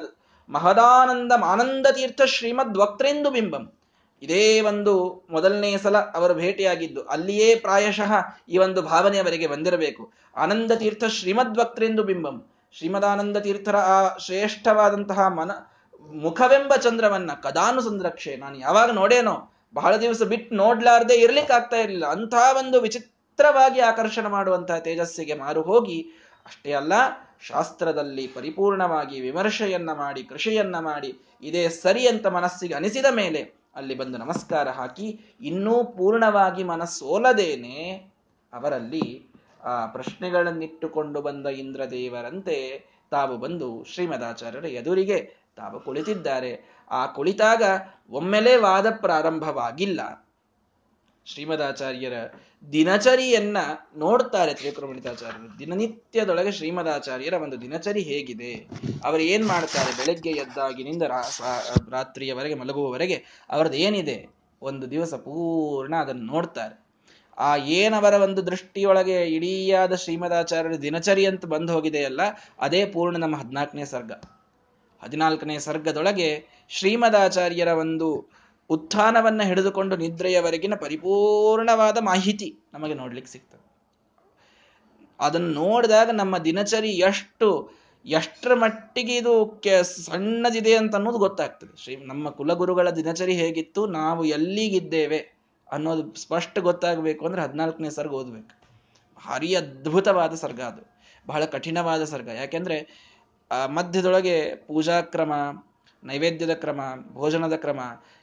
[0.49, 3.76] ಮಹದಾನಂದ ಆನಂದ ತೀರ್ಥ ಶ್ರೀಮದ್ ವಕ್ತ್ರೇಂದು ಬಿಂಬಂ.
[4.21, 8.11] ಇದೇ ಒಂದು ಮೊದಲನೇ ಸಲ ಅವರು ಭೇಟಿಯಾಗಿದ್ದು, ಅಲ್ಲಿಯೇ ಪ್ರಾಯಶಃ
[8.49, 10.11] ಈ ಒಂದು ಭಾವನೆ ಅವರಿಗೆ ಬಂದಿರಬೇಕು.
[10.35, 12.51] ಆನಂದ ತೀರ್ಥ ಶ್ರೀಮದ್ ವಕ್ತ್ರೇಂದು ಬಿಂಬಂ.
[12.71, 15.51] ಶ್ರೀಮದಾನಂದ ತೀರ್ಥರ ಆ ಶ್ರೇಷ್ಠವಾದಂತಹ ಮನ,
[16.13, 22.05] ಮುಖವೆಂಬ ಚಂದ್ರವನ್ನ ಕದಾನು ಸಂದ್ರಕ್ಷೆ ನಾನು ಯಾವಾಗ ನೋಡೇನೋ, ಬಹಳ ದಿವಸ ಬಿಟ್ಟು ನೋಡ್ಲಾರ್ದೆ ಇರ್ಲಿಕ್ಕೆ ಆಗ್ತಾ ಇರಲಿಲ್ಲ.
[22.05, 26.01] ಅಂತಹ ಒಂದು ವಿಚಿತ್ರವಾಗಿ ಆಕರ್ಷಣೆ ಮಾಡುವಂತಹ ತೇಜಸ್ಸಿಗೆ ಮಾರು ಹೋಗಿ,
[26.45, 26.93] ಅಷ್ಟೇ ಅಲ್ಲ,
[27.41, 34.69] ಶಾಸ್ತ್ರದಲ್ಲಿ ಪರಿಪೂರ್ಣವಾಗಿ ವಿಮರ್ಶೆಯನ್ನ ಮಾಡಿ, ಕೃಷಿಯನ್ನ ಮಾಡಿ, ಇದೇ ಸರಿ ಅಂತ ಮನಸ್ಸಿಗೆ ಅನಿಸಿದ ಮೇಲೆ ಅಲ್ಲಿ ಬಂದು ನಮಸ್ಕಾರ
[34.69, 37.93] ಹಾಕಿ ಇನ್ನೂ ಪೂರ್ಣವಾಗಿ ಮನಸ್ಸೋಲದೇನೆ
[38.53, 39.27] ಅವರಲ್ಲಿ
[39.63, 46.83] ಆ ಪ್ರಶ್ನೆಗಳನ್ನಿಟ್ಟುಕೊಂಡು ಬಂದ ಇಂದ್ರದೇವರಂತೆ ತಾವು ಬಂದು ಶ್ರೀಮದಾಚಾರ್ಯರ ಎದುರಿಗೆ ತಾವು ಕುಳಿತಿದ್ದಾರೆ.
[46.91, 47.63] ಆ ಕುಳಿತಾಗ
[48.09, 50.26] ಒಮ್ಮೆಲೇ ವಾದ ಪ್ರಾರಂಭವಾಗಿಲ್ಲ.
[51.31, 52.13] ಶ್ರೀಮದಾಚಾರ್ಯರ
[52.73, 53.57] ದಿನಚರಿಯನ್ನ
[53.97, 58.51] ನೋಡ್ತಾರೆ ತ್ರಿಕುರಮಣಿತಾಚಾರ್ಯರು ದಿನನಿತ್ಯದೊಳಗೆ ಶ್ರೀಮದಾಚಾರ್ಯರ ಒಂದು ದಿನಚರಿ ಹೇಗಿದೆ?
[59.03, 59.91] ಅವರು ಏನ್ ಮಾಡ್ತಾರೆ?
[59.97, 61.03] ಬೆಳಗ್ಗೆ ಎದ್ದಾಗಿನಿಂದ
[61.91, 63.17] ರಾತ್ರಿಯವರೆಗೆ ಮಲಗುವವರೆಗೆ
[63.49, 64.17] ಅವರದ್ದು ಏನಿದೆ?
[64.61, 66.75] ಒಂದು ದಿವಸ ಪೂರ್ಣ ಅದನ್ನು ನೋಡ್ತಾರೆ.
[67.37, 72.21] ಆ ಏನವರ ಒಂದು ದೃಷ್ಟಿಯೊಳಗೆ ಇಡೀಯಾದ ಶ್ರೀಮದಾಚಾರ್ಯರ ದಿನಚರಿ ಅಂತ ಬಂದು ಹೋಗಿದೆಯಲ್ಲ,
[72.59, 74.11] ಅದೇ ಪೂರ್ಣ ನಮ್ಮ ಹದಿನಾಲ್ಕನೇ ಸರ್ಗ.
[75.03, 76.29] ಹದಿನಾಲ್ಕನೇ ಸರ್ಗದೊಳಗೆ
[76.69, 78.07] ಶ್ರೀಮದಾಚಾರ್ಯರ ಒಂದು
[78.69, 83.67] ಉತ್ಥಾನವನ್ನ ಹಿಡಿದುಕೊಂಡು ನಿದ್ರೆಯವರೆಗಿನ ಪರಿಪೂರ್ಣವಾದ ಮಾಹಿತಿ ನಮಗೆ ನೋಡ್ಲಿಕ್ಕೆ ಸಿಗ್ತದೆ.
[85.19, 87.71] ಅದನ್ನು ನೋಡಿದಾಗ ನಮ್ಮ ದಿನಚರಿ ಎಷ್ಟು,
[88.05, 89.61] ಎಷ್ಟರ ಮಟ್ಟಿಗೆ ಇದು
[90.05, 91.83] ಸಣ್ಣದಿದೆ ಅಂತ ಅನ್ನೋದು ಗೊತ್ತಾಗ್ತದೆ.
[91.83, 95.17] ಶ್ರೀ, ನಮ್ಮ ಕುಲಗುರುಗಳ ದಿನಚರಿ ಹೇಗಿತ್ತು, ನಾವು ಎಲ್ಲಿಗಿದ್ದೇವೆ
[95.71, 98.67] ಅನ್ನೋದು ಸ್ಪಷ್ಟ ಗೊತ್ತಾಗಬೇಕು ಅಂದ್ರೆ ಹದಿನಾಲ್ಕನೇ ಸರ್ಗ ಓದ್ಬೇಕು.
[99.27, 100.83] ಭಾರಿ ಅದ್ಭುತವಾದ ಸರ್ಗ ಅದು.
[101.27, 102.27] ಬಹಳ ಕಠಿಣವಾದ ಸರ್ಗ.
[102.27, 102.77] ಯಾಕೆಂದ್ರೆ
[103.65, 105.33] ಮಧ್ಯದೊಳಗೆ ಪೂಜಾಕ್ರಮ
[106.03, 106.81] ನೈವೇದ್ಯದ ಕ್ರಮ,
[107.13, 107.79] ಭೋಜನದ ಕ್ರಮ,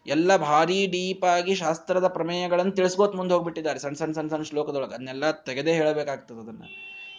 [0.06, 4.94] ಎಲ್ಲ ಭಾರಿ ಡೀಪ್ ಆಗಿ ಶಾಸ್ತ್ರದ ಪ್ರಮೇಯಗಳನ್ನು ತಿಳಿಸ್ಕೋತ್ ಮುಂದೆ ಹೋಗ್ಬಿಟ್ಟಿದ್ದಾರೆ ಸಣ್ಣ ಸಣ್ಣ ಸಣ್ಣ ಸಣ್ಣ ಶ್ಲೋಕದೊಳಗೆ.
[4.94, 6.62] ಅದನ್ನೆಲ್ಲ ತೆಗೆದೇ ಹೇಳಬೇಕಾಗ್ತದೆ ಅದನ್ನ.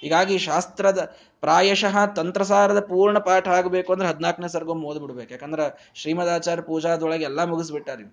[0.01, 5.31] ಹೀಗಾಗಿ ಶಾಸ್ತ್ರದ ಪ್ರಾಯಶಃ ತಂತ್ರಸಾರದ ಪೂರ್ಣ ಪಾಠ ಆಗಬೇಕು ಅಂದ್ರೆ ಹದಿನಾಲ್ಕನೇ ಸರ್ಗೊಮ್ಮೆ ಓದ್ಬಿಡ್ಬೇಕು.
[5.31, 8.03] ಯಾಕಂದ್ರೆ ಶ್ರೀಮದಾಚಾರ್ಯ ಪೂಜಾದೊಳಗೆ ಎಲ್ಲ ಮುಗಿಸ್ಬಿಟ್ಟಾರೆ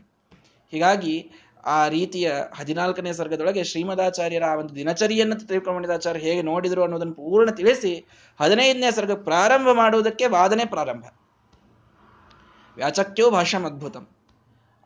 [0.73, 1.31] ಹೀಗಾಗಿ
[1.67, 8.07] ಆ ರೀತಿಯ ಹದಿನಾಲ್ಕನೇ ಸರ್ಗದೊಳಗೆ ಶ್ರೀಮದಾಚಾರ್ಯರ ಆ ಒಂದು ದಿನಚರಿಯನ್ನು ತಿಳ್ಕೊಂಡಿದಾಚಾರ್ಯ ಹೇಗೆ ನೋಡಿದ್ರು ಅನ್ನೋದನ್ನು ಪೂರ್ಣ ತಿಳಿಸಿ
[8.41, 11.05] ಹದಿನೈದನೇ ಸರ್ಗ ಪ್ರಾರಂಭ ಮಾಡುವುದಕ್ಕೆ ವಾದನೆ ಪ್ರಾರಂಭ.
[12.77, 14.05] ವ್ಯಾಚಕ್ಯೋ ಭಾಷ್ಯಂ ಅದ್ಭುತಂ.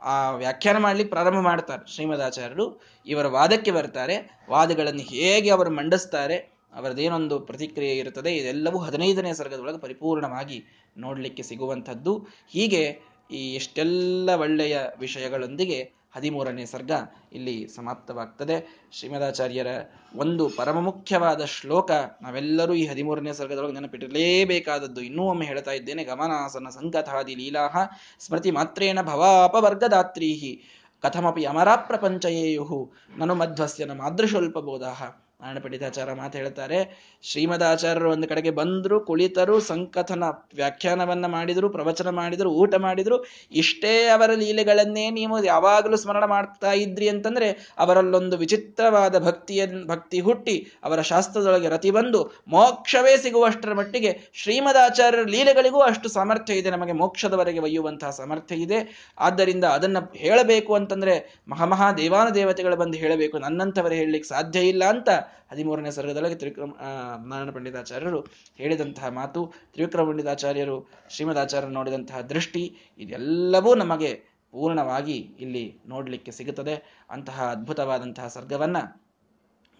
[0.03, 2.66] ಆ ವ್ಯಾಖ್ಯಾನ ಮಾಡ್ಲಿಕ್ಕೆ ಪ್ರಾರಂಭ ಮಾಡ್ತಾರೆ ಶ್ರೀಮದಾಚಾರ್ಯರು.
[3.07, 4.16] ಇವರ ವಾದಕ್ಕೆ ಬರ್ತಾರೆ.
[4.51, 6.37] ವಾದಗಳನ್ನು ಹೇಗೆ ಅವರು ಮಂಡಿಸ್ತಾರೆ
[6.75, 10.59] ಅವರದೇನೊಂದು ಪ್ರತಿಕ್ರಿಯೆ ಇರುತ್ತದೆ, ಇದೆಲ್ಲವೂ ಹದಿನೈದನೇ ಸರ್ಗದೊಳಗೆ ಪರಿಪೂರ್ಣವಾಗಿ
[10.99, 12.12] ನೋಡಲಿಕ್ಕೆ ಸಿಗುವಂಥದ್ದು.
[12.51, 12.83] ಹೀಗೆ
[13.31, 15.79] ಈ ಎಷ್ಟೆಲ್ಲ ಒಳ್ಳೆಯ ವಿಷಯಗಳೊಂದಿಗೆ
[16.16, 16.92] ಹದಿಮೂರನೇ ಸರ್ಗ
[17.33, 18.57] ಇಲ್ಲಿ ಸಮಾಪ್ತವಾಗ್ತದೆ.
[18.92, 19.66] ಶ್ರೀಮದಾಚಾರ್ಯರ
[20.16, 21.90] ಒಂದು ಪರಮ ಮುಖ್ಯವಾದ ಶ್ಲೋಕ
[22.22, 25.00] ನಾವೆಲ್ಲರೂ ಈ ಹದಿಮೂರನೇ ಸರ್ಗದೊಳಗೆ ನೆನಪಿಟ್ಟಿರಲೇಬೇಕಾದದ್ದು.
[25.00, 27.76] ಇನ್ನೂ ಒಮ್ಮೆ ಹೇಳ್ತಾ ಇದ್ದೇನೆ, ಗಮನಾಸನ ಸಂಕಥಾದಿ ಲೀಲಾಹ
[28.20, 30.55] ಸ್ಮೃತಿ ಮಾತ್ರೇಣ ಭವಾಪವರ್ಗದಾತ್ರೀಹಿ
[31.02, 33.92] ಕಥಮಪಿ ಅಮರಾ ಪ್ರಪಂಚಯೇಯು ನನು ಮಧ್ವಸ್ಯನ
[35.40, 36.79] ನಾರಾಯಣ ಮಾತು ಹೇಳ್ತಾರೆ,
[37.22, 43.16] ಶ್ರೀಮದಾಚಾರ್ಯರು ಒಂದು ಕಡೆಗೆ ಬಂದ್ರು, ಕುಳಿತರು, ಸಂಕಥನ ವ್ಯಾಖ್ಯಾನವನ್ನ ಮಾಡಿದ್ರು, ಪ್ರವಚನ ಮಾಡಿದ್ರು, ಊಟ ಮಾಡಿದ್ರು,
[43.53, 51.01] ಇಷ್ಟೇ ಅವರ ಲೀಲೆಗಳನ್ನೇ ನೀವು ಯಾವಾಗಲೂ ಸ್ಮರಣ ಮಾಡ್ತಾ ಇದ್ರಿ ಅಂತಂದ್ರೆ ಅವರಲ್ಲೊಂದು ವಿಚಿತ್ರವಾದ ಭಕ್ತಿಯ ಭಕ್ತಿ ಹುಟ್ಟಿ ಅವರ
[51.03, 58.55] ಶಾಸ್ತ್ರದೊಳಗೆ ರತಿ ಬಂದು ಮೋಕ್ಷವೇ ಸಿಗುವಷ್ಟರ ಮಟ್ಟಿಗೆ ಶ್ರೀಮದಾಚಾರ್ಯರ ಲೀಲೆಗಳಿಗೂ ಅಷ್ಟು ಸಾಮರ್ಥ್ಯ ಇದೆ, ನಮಗೆ ಮೋಕ್ಷದವರೆಗೆ ಒಯ್ಯುವಂತಹ ಸಾಮರ್ಥ್ಯ
[58.57, 58.81] ಇದೆ.
[59.18, 61.16] ಆದ್ದರಿಂದ ಅದನ್ನ ಹೇಳಬೇಕು ಅಂತಂದ್ರೆ
[61.49, 65.09] ಮಹಾಮಹಾ ದೇವಾನ ದೇವತೆಗಳು ಬಂದು ಹೇಳಬೇಕು ನನ್ನಂಥವರು ಹೇಳಲಿಕ್ಕೆ ಸಾಧ್ಯ ಇಲ್ಲ ಅಂತ
[65.51, 66.73] ಹದಿಮೂರನೇ ಸರ್ಗದೊಳಗೆ ತ್ರಿವಿಕ್ರಮ
[67.31, 68.21] ನಾರಾಯಣ ಪಂಡಿತಾಚಾರ್ಯರು
[68.57, 69.43] ಹೇಳಿದಂತಹ ಮಾತು,
[69.75, 70.77] ತ್ರಿವಿಕ್ರಮ ಪಂಡಿತಾಚಾರ್ಯರು
[71.11, 72.65] ಶ್ರೀಮದಾಚಾರ್ಯರು ನೋಡಿದಂತಹ ದೃಷ್ಟಿ,
[72.99, 74.11] ಇದೆಲ್ಲವೂ ನಮಗೆ
[74.55, 76.75] ಪೂರ್ಣವಾಗಿ ಇಲ್ಲಿ ನೋಡಲಿಕ್ಕೆ ಸಿಗುತ್ತದೆ.
[77.11, 78.79] ಅಂತಹ ಅದ್ಭುತವಾದಂತಹ ಸರ್ಗವನ್ನ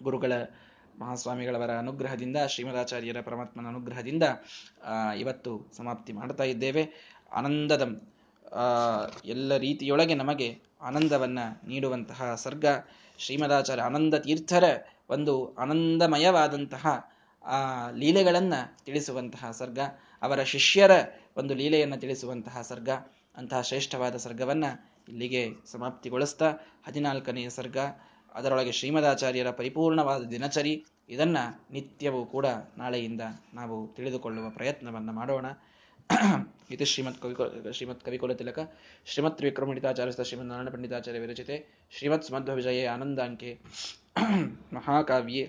[0.03, 0.33] ಗುರುಗಳ
[0.99, 4.23] ಮಹಾಸ್ವಾಮಿಗಳವರ ಅನುಗ್ರಹದಿಂದ, ಶ್ರೀಮದಾಚಾರ್ಯರ ಪರಮಾತ್ಮನ ಅನುಗ್ರಹದಿಂದ
[5.19, 6.83] ಇವತ್ತು ಸಮಾಪ್ತಿ ಮಾಡ್ತಾ ಇದ್ದೇವೆ.
[7.31, 7.83] ಆನಂದದ
[9.25, 10.47] ಎಲ್ಲ ರೀತಿಯೊಳಗೆ ನಮಗೆ
[10.81, 12.65] ಆನಂದವನ್ನು ನೀಡುವಂತಹ ಸರ್ಗ,
[13.17, 14.65] ಶ್ರೀಮದಾಚಾರ್ಯ ಆನಂದ ತೀರ್ಥರ
[15.09, 17.11] ಒಂದು ಆನಂದಮಯವಾದಂತಹ,
[17.43, 18.53] ಆ, ಲೀಲೆಗಳನ್ನ
[18.85, 19.79] ತಿಳಿಸುವಂತಹ ಸರ್ಗ,
[20.21, 20.91] ಅವರ ಶಿಷ್ಯರ
[21.37, 22.89] ಒಂದು ಲೀಲೆಯನ್ನು ತಿಳಿಸುವಂತಹ ಸರ್ಗ,
[23.37, 24.65] ಅಂತಹ ಶ್ರೇಷ್ಠವಾದ ಸರ್ಗವನ್ನ
[25.09, 26.53] ಇಲ್ಲಿಗೆ ಸಮಾಪ್ತಿಗೊಳಿಸ್ತಾ
[26.87, 27.77] ಹದಿನಾಲ್ಕನೆಯ ಸರ್ಗ,
[28.33, 31.37] ಅದರೊಳಗೆ ಶ್ರೀಮದಾಚಾರ್ಯರ ಪರಿಪೂರ್ಣವಾದ ದಿನಚರಿ, ಇದನ್ನ
[31.71, 32.45] ನಿತ್ಯವೂ ಕೂಡ
[32.77, 33.21] ನಾಳೆಯಿಂದ
[33.53, 35.45] ನಾವು ತಿಳಿದುಕೊಳ್ಳುವ ಪ್ರಯತ್ನವನ್ನು ಮಾಡೋಣ.
[36.71, 38.59] ಇದು ಶ್ರೀಮತ್ ಕವಿ ಶ್ರೀಮತ್ ಕವಿಕುಲ ತಿಲಕ
[39.05, 43.59] ಶ್ರೀಮತ್ ವಿಕ್ರಮಣಿತಾಚಾರ್ಯ ಶ್ರೀಮತ್ ನಾರಾಯಣ ಪಂಡಿತಾಚಾರ್ಯ ವಿರಚಿತೆ ಶ್ರೀಮತ್ ಸ್ಮಧ್ವ ವಿಜಯ ಆನಂದಾಂಕೆ.
[44.74, 45.44] महाकाव्ये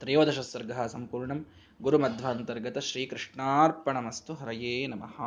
[0.00, 1.40] त्रयोदशसर्गः सम्पूर्णं
[1.82, 5.18] गुरुमध्वान्तर्गत श्रीकृष्णार्पणमस्तु हरये नमः